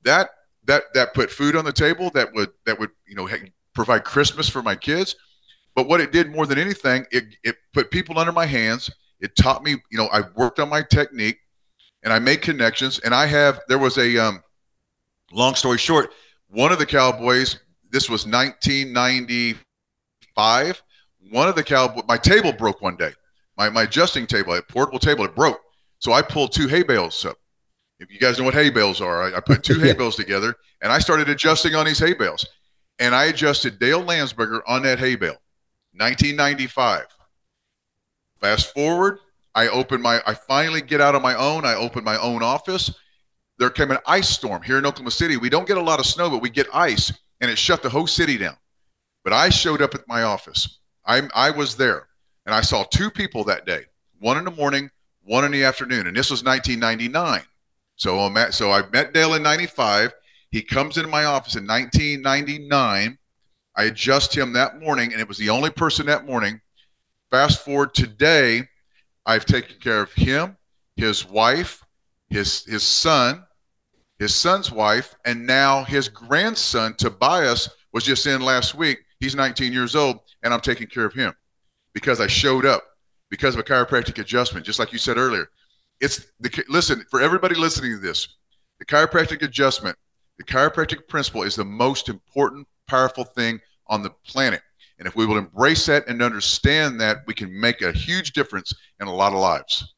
That 0.04 0.30
that 0.66 0.86
that 0.96 1.14
put 1.14 1.30
food 1.30 1.56
on 1.56 1.66
the 1.66 1.74
table. 1.74 2.10
That 2.16 2.34
would 2.34 2.50
that 2.66 2.80
would 2.80 2.90
you 3.06 3.16
know 3.16 3.30
provide 3.76 4.04
Christmas 4.04 4.50
for 4.50 4.64
my 4.64 4.76
kids. 4.76 5.16
But 5.80 5.88
what 5.88 6.02
it 6.02 6.12
did 6.12 6.30
more 6.30 6.46
than 6.46 6.58
anything, 6.58 7.06
it, 7.10 7.38
it 7.44 7.56
put 7.74 7.92
people 7.92 8.20
under 8.20 8.34
my 8.34 8.46
hands. 8.46 8.90
It 9.22 9.34
taught 9.38 9.64
me, 9.64 9.78
you 9.90 9.98
know, 9.98 10.08
I 10.08 10.24
worked 10.36 10.60
on 10.60 10.68
my 10.68 10.82
technique 10.82 11.38
and 12.04 12.12
I 12.12 12.20
made 12.20 12.42
connections. 12.42 13.00
And 13.00 13.16
I 13.16 13.26
have, 13.28 13.62
there 13.70 13.78
was 13.78 13.98
a, 13.98 14.18
um, 14.18 14.44
long 15.32 15.56
story 15.56 15.78
short, 15.78 16.12
one 16.50 16.74
of 16.74 16.80
the 16.80 16.86
Cowboys, 16.86 17.60
this 17.92 18.10
was 18.10 18.26
1995. 18.26 20.84
One 21.32 21.48
of 21.48 21.56
the 21.56 21.64
Cowboys, 21.64 22.04
my 22.08 22.18
table 22.18 22.52
broke 22.52 22.82
one 22.82 22.98
day. 22.98 23.14
My, 23.60 23.70
my 23.70 23.84
adjusting 23.84 24.26
table, 24.26 24.54
a 24.54 24.62
portable 24.62 25.00
table, 25.00 25.26
it 25.26 25.36
broke. 25.36 25.60
So 26.00 26.14
I 26.14 26.22
pulled 26.22 26.54
two 26.54 26.70
hay 26.70 26.82
bales 26.82 27.26
up. 27.26 27.36
If 28.00 28.10
you 28.10 28.18
guys 28.18 28.40
know 28.40 28.46
what 28.46 28.54
hay 28.54 28.70
bales 28.70 29.02
are, 29.02 29.24
I, 29.24 29.36
I 29.36 29.40
put 29.42 29.64
two 29.64 29.80
hay 29.82 29.92
bales 29.92 30.16
together 30.16 30.56
and 30.82 30.94
I 30.94 31.00
started 31.00 31.28
adjusting 31.28 31.76
on 31.76 31.86
these 31.86 32.00
hay 32.00 32.14
bales. 32.14 32.46
And 33.00 33.14
I 33.14 33.26
adjusted 33.26 33.78
Dale 33.78 34.02
Landsberger 34.02 34.62
on 34.66 34.82
that 34.84 34.98
hay 34.98 35.16
bale, 35.16 35.42
1995. 35.98 37.06
Fast 38.40 38.74
forward, 38.74 39.20
I 39.54 39.68
open 39.68 40.02
my, 40.02 40.22
I 40.26 40.36
finally 40.36 40.82
get 40.82 41.02
out 41.02 41.16
on 41.16 41.22
my 41.22 41.36
own. 41.36 41.66
I 41.66 41.76
open 41.76 42.06
my 42.06 42.18
own 42.18 42.42
office. 42.42 42.94
There 43.58 43.70
came 43.70 43.92
an 43.92 43.98
ice 44.06 44.30
storm 44.30 44.62
here 44.62 44.78
in 44.78 44.86
Oklahoma 44.86 45.12
City. 45.12 45.36
We 45.36 45.50
don't 45.50 45.68
get 45.68 45.78
a 45.78 45.82
lot 45.82 46.00
of 46.00 46.06
snow, 46.06 46.30
but 46.30 46.42
we 46.42 46.50
get 46.50 46.68
ice, 46.74 47.12
and 47.42 47.52
it 47.52 47.58
shut 47.58 47.84
the 47.84 47.90
whole 47.90 48.08
city 48.08 48.38
down. 48.38 48.56
But 49.26 49.34
I 49.34 49.50
showed 49.50 49.82
up 49.82 49.96
at 49.96 50.08
my 50.08 50.24
office. 50.24 50.80
I, 51.06 51.28
I 51.36 51.52
was 51.52 51.76
there, 51.76 52.09
and 52.50 52.56
I 52.56 52.62
saw 52.62 52.84
two 52.84 53.12
people 53.12 53.44
that 53.44 53.68
day 53.68 53.86
one 54.22 54.36
in 54.36 54.44
the 54.44 54.50
morning, 54.50 54.90
one 55.22 55.46
in 55.46 55.52
the 55.52 55.64
afternoon. 55.64 56.08
And 56.08 56.18
this 56.18 56.32
was 56.32 56.44
1999. 56.44 57.44
So, 57.96 58.18
I'm 58.18 58.36
at, 58.38 58.56
so 58.56 58.72
I 58.72 58.90
met 58.90 59.14
Dale 59.14 59.36
in 59.36 59.44
95. 59.44 60.14
He 60.50 60.64
comes 60.64 60.98
into 60.98 61.10
my 61.10 61.26
office 61.26 61.56
in 61.56 61.68
1999. 61.68 63.20
I 63.76 63.84
adjust 63.84 64.36
him 64.36 64.52
that 64.54 64.80
morning, 64.80 65.12
and 65.12 65.22
it 65.22 65.28
was 65.28 65.38
the 65.38 65.52
only 65.52 65.70
person 65.70 66.08
that 66.08 66.26
morning. 66.26 66.60
Fast 67.30 67.64
forward 67.64 67.94
today, 67.94 68.64
I've 69.28 69.46
taken 69.46 69.76
care 69.80 70.02
of 70.02 70.12
him, 70.14 70.58
his 70.96 71.30
wife, 71.30 71.86
his 72.32 72.66
his 72.66 72.82
son, 72.82 73.46
his 74.18 74.34
son's 74.34 74.72
wife, 74.72 75.14
and 75.24 75.46
now 75.46 75.84
his 75.84 76.10
grandson 76.10 76.96
Tobias 76.96 77.70
was 77.94 78.06
just 78.06 78.26
in 78.26 78.42
last 78.42 78.74
week. 78.74 78.98
He's 79.20 79.36
19 79.36 79.72
years 79.72 79.96
old, 79.96 80.22
and 80.42 80.52
I'm 80.52 80.62
taking 80.62 80.88
care 80.88 81.06
of 81.06 81.14
him 81.14 81.36
because 82.00 82.22
I 82.22 82.28
showed 82.28 82.66
up 82.66 82.86
because 83.30 83.56
of 83.56 83.60
a 83.60 83.64
chiropractic 83.64 84.20
adjustment, 84.20 84.66
just 84.66 84.80
like 84.80 84.94
you 84.94 84.98
said 84.98 85.18
earlier. 85.18 85.50
It's 86.00 86.28
the 86.40 86.64
listen 86.70 87.04
for 87.12 87.20
everybody 87.20 87.56
listening 87.56 87.92
to 87.92 88.00
this. 88.00 88.38
The 88.80 88.86
chiropractic 88.86 89.42
adjustment, 89.42 89.98
the 90.38 90.46
chiropractic 90.46 91.10
principle 91.10 91.44
is 91.44 91.58
the 91.58 91.66
most 91.66 92.08
important, 92.08 92.70
powerful 92.88 93.26
thing 93.26 93.60
on 93.88 94.02
the 94.02 94.12
planet. 94.26 94.62
And 94.98 95.10
if 95.10 95.18
we 95.18 95.26
will 95.26 95.38
embrace 95.38 95.88
that 95.88 96.08
and 96.08 96.22
understand 96.22 97.02
that, 97.02 97.18
we 97.28 97.34
can 97.34 97.60
make 97.60 97.82
a 97.82 97.92
huge 97.92 98.32
difference 98.32 98.74
in 99.02 99.08
a 99.08 99.14
lot 99.14 99.34
of 99.34 99.40
lives. 99.40 99.94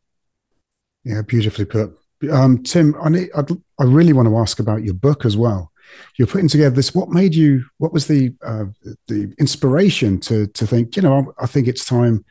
Yeah, 1.03 1.21
beautifully 1.21 1.65
put. 1.65 1.95
Um, 2.31 2.63
Tim, 2.63 2.95
I, 2.99 3.09
need, 3.09 3.29
i 3.35 3.83
really 3.83 4.13
want 4.13 4.27
to 4.27 4.37
ask 4.37 4.59
about 4.59 4.83
your 4.83 4.95
book 4.95 5.23
as 5.23 5.37
well. 5.37 5.70
You're 6.17 6.27
putting 6.27 6.47
together 6.47 6.75
this. 6.75 6.93
What 6.93 7.09
made 7.09 7.33
you? 7.35 7.65
What 7.77 7.93
was 7.93 8.07
the 8.07 8.33
uh, 8.45 8.65
the 9.07 9.33
inspiration 9.39 10.19
to 10.21 10.47
to 10.47 10.67
think? 10.67 10.95
You 10.95 11.01
know, 11.01 11.33
I, 11.39 11.43
I 11.43 11.47
think 11.47 11.67
it's 11.67 11.85
time. 11.85 12.25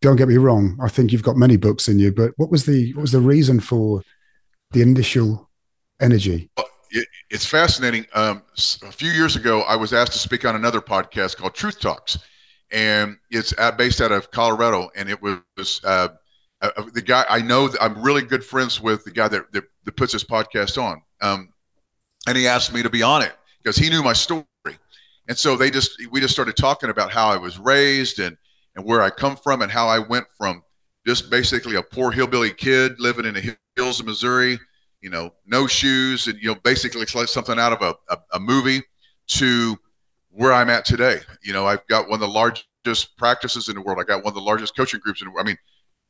Don't 0.00 0.16
get 0.16 0.28
me 0.28 0.36
wrong. 0.36 0.76
I 0.82 0.88
think 0.88 1.12
you've 1.12 1.22
got 1.22 1.36
many 1.36 1.56
books 1.56 1.88
in 1.88 1.98
you, 1.98 2.12
but 2.12 2.32
what 2.36 2.50
was 2.50 2.66
the 2.66 2.92
what 2.94 3.02
was 3.02 3.12
the 3.12 3.20
reason 3.20 3.60
for 3.60 4.02
the 4.72 4.82
initial 4.82 5.48
energy? 6.00 6.50
it's 7.30 7.46
fascinating. 7.46 8.06
Um, 8.14 8.42
a 8.82 8.92
few 8.92 9.10
years 9.10 9.36
ago, 9.36 9.62
I 9.62 9.76
was 9.76 9.92
asked 9.92 10.12
to 10.12 10.18
speak 10.18 10.44
on 10.44 10.54
another 10.54 10.80
podcast 10.80 11.36
called 11.36 11.54
Truth 11.54 11.80
Talks, 11.80 12.18
and 12.70 13.16
it's 13.30 13.54
based 13.76 14.00
out 14.00 14.12
of 14.12 14.30
Colorado. 14.30 14.90
And 14.96 15.08
it 15.08 15.20
was 15.20 15.80
uh, 15.84 16.08
uh 16.60 16.70
the 16.92 17.02
guy 17.02 17.24
I 17.28 17.40
know. 17.40 17.70
I'm 17.80 18.02
really 18.02 18.22
good 18.22 18.44
friends 18.44 18.80
with 18.80 19.04
the 19.04 19.10
guy 19.10 19.28
that 19.28 19.50
that, 19.52 19.64
that 19.84 19.96
puts 19.96 20.12
this 20.12 20.24
podcast 20.24 20.82
on. 20.82 21.02
Um, 21.20 21.51
and 22.26 22.36
he 22.36 22.46
asked 22.46 22.72
me 22.72 22.82
to 22.82 22.90
be 22.90 23.02
on 23.02 23.22
it 23.22 23.32
because 23.62 23.76
he 23.76 23.88
knew 23.90 24.02
my 24.02 24.12
story. 24.12 24.44
And 25.28 25.38
so 25.38 25.56
they 25.56 25.70
just 25.70 25.92
we 26.10 26.20
just 26.20 26.34
started 26.34 26.56
talking 26.56 26.90
about 26.90 27.12
how 27.12 27.28
I 27.28 27.36
was 27.36 27.58
raised 27.58 28.18
and 28.18 28.36
and 28.74 28.84
where 28.84 29.02
I 29.02 29.10
come 29.10 29.36
from 29.36 29.62
and 29.62 29.70
how 29.70 29.86
I 29.86 29.98
went 29.98 30.26
from 30.36 30.62
just 31.06 31.30
basically 31.30 31.76
a 31.76 31.82
poor 31.82 32.10
hillbilly 32.10 32.52
kid 32.52 32.98
living 32.98 33.26
in 33.26 33.34
the 33.34 33.56
hills 33.76 34.00
of 34.00 34.06
Missouri 34.06 34.58
you 35.02 35.10
know, 35.10 35.34
no 35.46 35.66
shoes, 35.66 36.28
and 36.28 36.38
you 36.40 36.48
know, 36.48 36.60
basically 36.62 37.02
it's 37.02 37.14
like 37.14 37.28
something 37.28 37.58
out 37.58 37.72
of 37.72 37.82
a, 37.82 38.14
a, 38.14 38.18
a 38.34 38.40
movie 38.40 38.80
to 39.26 39.76
where 40.30 40.52
I'm 40.52 40.70
at 40.70 40.84
today. 40.84 41.18
You 41.42 41.52
know, 41.52 41.66
I've 41.66 41.86
got 41.88 42.08
one 42.08 42.14
of 42.14 42.20
the 42.20 42.28
largest 42.28 43.16
practices 43.18 43.68
in 43.68 43.74
the 43.74 43.82
world. 43.82 43.98
I 44.00 44.04
got 44.04 44.18
one 44.24 44.28
of 44.28 44.34
the 44.34 44.40
largest 44.40 44.76
coaching 44.76 45.00
groups 45.00 45.20
in 45.20 45.26
the 45.26 45.32
world. 45.32 45.44
I 45.44 45.48
mean, 45.48 45.58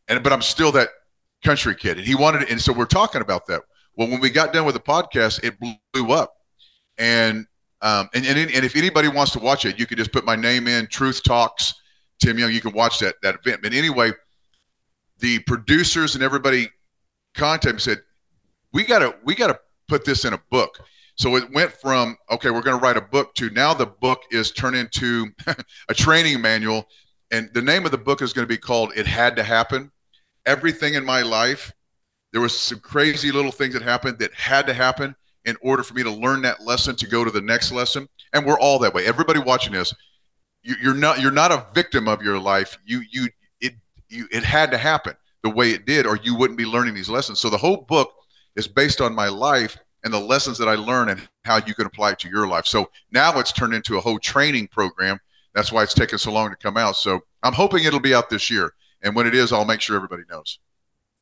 and 0.09 0.23
but 0.23 0.33
I'm 0.33 0.43
still 0.43 0.71
that 0.73 0.91
country 1.43 1.75
kid. 1.75 1.97
And 1.97 2.07
he 2.07 2.15
wanted, 2.15 2.51
and 2.51 2.61
so 2.61 2.73
we're 2.73 2.85
talking 2.85 3.23
about 3.23 3.47
that. 3.47 3.63
Well, 3.97 4.09
when 4.09 4.21
we 4.21 4.31
got 4.31 4.53
done 4.53 4.65
with 4.65 4.75
the 4.75 4.81
podcast, 4.81 5.45
it 5.45 5.55
blew 5.61 6.13
up. 6.13 6.35
And 6.99 7.47
um, 7.81 8.09
and, 8.15 8.25
and 8.25 8.39
and 8.39 8.65
if 8.65 8.77
anybody 8.77 9.09
wants 9.09 9.33
to 9.33 9.39
watch 9.39 9.65
it, 9.65 9.79
you 9.79 9.87
can 9.87 9.99
just 9.99 10.13
put 10.13 10.25
my 10.25 10.37
name 10.37 10.69
in 10.69 10.87
Truth 10.87 11.25
Talks, 11.25 11.75
Tim 12.21 12.39
Young. 12.39 12.53
You 12.53 12.61
can 12.61 12.73
watch 12.73 12.99
that 13.01 13.17
that 13.23 13.37
event. 13.45 13.63
But 13.63 13.73
anyway, 13.73 14.13
the 15.19 15.41
producers 15.41 16.15
and 16.15 16.23
everybody 16.23 16.69
contacted 17.35 17.75
me 17.75 17.81
said, 17.81 17.99
we 18.73 18.85
gotta 18.85 19.17
we 19.25 19.35
gotta 19.35 19.59
put 19.89 20.05
this 20.05 20.25
in 20.25 20.33
a 20.33 20.41
book. 20.51 20.79
So 21.17 21.37
it 21.37 21.53
went 21.53 21.73
from 21.73 22.17
okay, 22.31 22.51
we're 22.51 22.63
going 22.63 22.79
to 22.79 22.83
write 22.83 22.97
a 22.97 23.03
book 23.03 23.35
to 23.35 23.51
now 23.51 23.75
the 23.75 23.87
book 23.87 24.23
is 24.31 24.51
turned 24.51 24.77
into 24.77 25.27
a 25.89 25.95
training 25.95 26.41
manual, 26.41 26.87
and 27.31 27.51
the 27.53 27.63
name 27.63 27.85
of 27.85 27.91
the 27.91 27.99
book 27.99 28.23
is 28.23 28.33
going 28.33 28.45
to 28.45 28.49
be 28.49 28.59
called 28.59 28.93
"It 28.97 29.07
Had 29.07 29.37
to 29.37 29.43
Happen." 29.43 29.91
Everything 30.47 30.95
in 30.95 31.05
my 31.05 31.23
life, 31.23 31.73
there 32.33 32.41
was 32.41 32.59
some 32.59 32.81
crazy 32.81 33.31
little 33.31 33.53
things 33.53 33.75
that 33.75 33.83
happened 33.83 34.19
that 34.19 34.33
had 34.33 34.67
to 34.67 34.75
happen 34.75 35.15
in 35.45 35.57
order 35.61 35.83
for 35.83 35.95
me 35.95 36.03
to 36.03 36.11
learn 36.11 36.43
that 36.43 36.63
lesson 36.63 36.97
to 36.97 37.07
go 37.07 37.25
to 37.25 37.31
the 37.31 37.41
next 37.41 37.73
lesson. 37.73 38.09
And 38.33 38.47
we're 38.47 38.59
all 38.59 38.79
that 38.81 38.95
way. 38.95 39.07
Everybody 39.07 39.39
watching 39.39 39.73
this, 39.73 39.95
you, 40.63 40.75
you're 40.83 40.95
not 40.95 41.21
you're 41.21 41.31
not 41.31 41.53
a 41.53 41.67
victim 41.75 42.09
of 42.09 42.23
your 42.23 42.39
life. 42.39 42.79
You 42.85 43.03
you 43.11 43.29
it 43.61 43.75
you 44.09 44.27
it 44.31 44.45
had 44.45 44.71
to 44.71 44.79
happen 44.79 45.15
the 45.43 45.51
way 45.51 45.71
it 45.73 45.87
did, 45.87 46.07
or 46.07 46.17
you 46.23 46.37
wouldn't 46.37 46.59
be 46.59 46.65
learning 46.65 46.95
these 46.95 47.11
lessons. 47.11 47.41
So 47.41 47.51
the 47.51 47.59
whole 47.59 47.79
book 47.79 48.13
is 48.57 48.69
based 48.69 49.01
on 49.01 49.15
my 49.15 49.29
life 49.29 49.77
and 50.05 50.13
the 50.13 50.21
lessons 50.21 50.59
that 50.59 50.69
I 50.69 50.75
learned 50.75 51.11
and 51.11 51.29
how 51.45 51.59
you 51.67 51.75
can 51.75 51.87
apply 51.87 52.13
it 52.13 52.19
to 52.21 52.29
your 52.29 52.47
life. 52.47 52.67
So 52.67 52.91
now 53.11 53.39
it's 53.39 53.53
turned 53.53 53.75
into 53.75 53.99
a 53.99 54.01
whole 54.01 54.19
training 54.19 54.69
program. 54.69 55.19
That's 55.55 55.73
why 55.73 55.83
it's 55.83 55.95
taken 55.95 56.19
so 56.19 56.33
long 56.33 56.51
to 56.51 56.57
come 56.57 56.77
out. 56.77 56.97
So 56.97 57.21
I'm 57.43 57.53
hoping 57.53 57.85
it'll 57.85 58.01
be 58.01 58.15
out 58.15 58.31
this 58.31 58.51
year. 58.51 58.73
And 59.03 59.15
when 59.15 59.27
it 59.27 59.35
is, 59.35 59.53
I'll 59.53 59.65
make 59.65 59.81
sure 59.81 59.97
everybody 59.97 60.23
knows. 60.31 60.59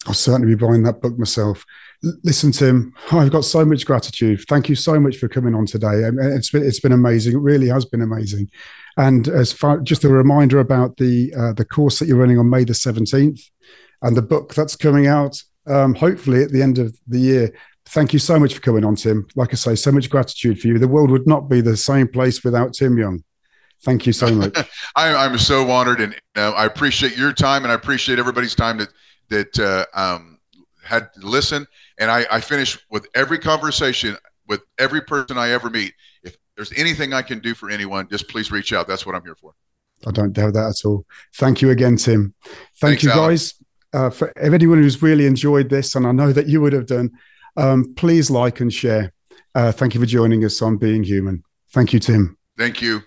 I'll 0.06 0.14
certainly 0.14 0.54
be 0.54 0.66
buying 0.66 0.82
that 0.84 1.02
book 1.02 1.18
myself. 1.18 1.64
L- 2.04 2.14
listen, 2.24 2.52
Tim, 2.52 2.94
I've 3.12 3.30
got 3.30 3.44
so 3.44 3.64
much 3.64 3.84
gratitude. 3.84 4.40
Thank 4.48 4.68
you 4.68 4.74
so 4.74 4.98
much 4.98 5.16
for 5.18 5.28
coming 5.28 5.54
on 5.54 5.66
today. 5.66 6.02
It's 6.20 6.50
been 6.50 6.64
it's 6.64 6.80
been 6.80 6.92
amazing. 6.92 7.34
It 7.34 7.40
really 7.40 7.68
has 7.68 7.84
been 7.84 8.02
amazing. 8.02 8.50
And 8.96 9.28
as 9.28 9.52
far 9.52 9.80
just 9.80 10.04
a 10.04 10.08
reminder 10.08 10.58
about 10.58 10.96
the 10.96 11.32
uh, 11.36 11.52
the 11.52 11.64
course 11.64 11.98
that 11.98 12.06
you're 12.06 12.18
running 12.18 12.38
on 12.38 12.50
May 12.50 12.64
the 12.64 12.72
17th 12.72 13.40
and 14.02 14.16
the 14.16 14.22
book 14.22 14.54
that's 14.54 14.76
coming 14.76 15.06
out 15.06 15.42
um, 15.66 15.94
hopefully 15.94 16.42
at 16.42 16.50
the 16.50 16.62
end 16.62 16.78
of 16.78 16.96
the 17.06 17.18
year. 17.18 17.54
Thank 17.86 18.12
you 18.12 18.18
so 18.18 18.38
much 18.38 18.54
for 18.54 18.60
coming 18.60 18.84
on, 18.84 18.96
Tim. 18.96 19.26
Like 19.34 19.52
I 19.52 19.56
say, 19.56 19.74
so 19.74 19.90
much 19.90 20.10
gratitude 20.10 20.60
for 20.60 20.68
you. 20.68 20.78
The 20.78 20.88
world 20.88 21.10
would 21.10 21.26
not 21.26 21.48
be 21.48 21.60
the 21.60 21.76
same 21.76 22.08
place 22.08 22.44
without 22.44 22.74
Tim 22.74 22.98
Young. 22.98 23.24
Thank 23.82 24.06
you 24.06 24.12
so 24.12 24.32
much. 24.34 24.56
I, 24.96 25.24
am 25.24 25.38
so 25.38 25.68
honored, 25.70 26.00
and 26.00 26.14
uh, 26.36 26.50
I 26.50 26.66
appreciate 26.66 27.16
your 27.16 27.32
time, 27.32 27.64
and 27.64 27.72
I 27.72 27.74
appreciate 27.74 28.18
everybody's 28.18 28.54
time 28.54 28.78
that 28.78 28.90
that 29.30 29.58
uh, 29.58 29.86
um, 29.94 30.38
had 30.82 31.12
to 31.14 31.26
listen. 31.26 31.66
And 31.98 32.10
I, 32.10 32.26
I 32.30 32.40
finish 32.40 32.78
with 32.90 33.06
every 33.14 33.38
conversation 33.38 34.16
with 34.46 34.62
every 34.78 35.00
person 35.00 35.38
I 35.38 35.50
ever 35.50 35.70
meet. 35.70 35.94
If 36.22 36.36
there's 36.56 36.72
anything 36.76 37.14
I 37.14 37.22
can 37.22 37.38
do 37.38 37.54
for 37.54 37.70
anyone, 37.70 38.08
just 38.10 38.28
please 38.28 38.50
reach 38.50 38.72
out. 38.72 38.86
That's 38.86 39.06
what 39.06 39.14
I'm 39.14 39.24
here 39.24 39.36
for. 39.36 39.52
I 40.06 40.10
don't 40.10 40.32
doubt 40.32 40.54
that 40.54 40.68
at 40.68 40.86
all. 40.86 41.04
Thank 41.34 41.62
you 41.62 41.70
again, 41.70 41.96
Tim. 41.96 42.34
Thank 42.44 43.00
Thanks, 43.00 43.02
you, 43.04 43.10
guys 43.10 43.54
uh, 43.92 44.10
for 44.10 44.36
anyone 44.38 44.78
who's 44.78 45.02
really 45.02 45.26
enjoyed 45.26 45.68
this, 45.68 45.94
and 45.94 46.06
I 46.06 46.12
know 46.12 46.32
that 46.32 46.46
you 46.46 46.60
would 46.60 46.72
have 46.72 46.86
done, 46.86 47.10
um, 47.56 47.94
please 47.94 48.30
like 48.30 48.60
and 48.60 48.72
share. 48.72 49.12
Uh, 49.54 49.72
thank 49.72 49.94
you 49.94 50.00
for 50.00 50.06
joining 50.06 50.44
us 50.44 50.62
on 50.62 50.76
Being 50.76 51.02
Human. 51.02 51.42
Thank 51.72 51.92
you, 51.92 51.98
Tim. 51.98 52.38
Thank 52.56 52.80
you. 52.82 53.02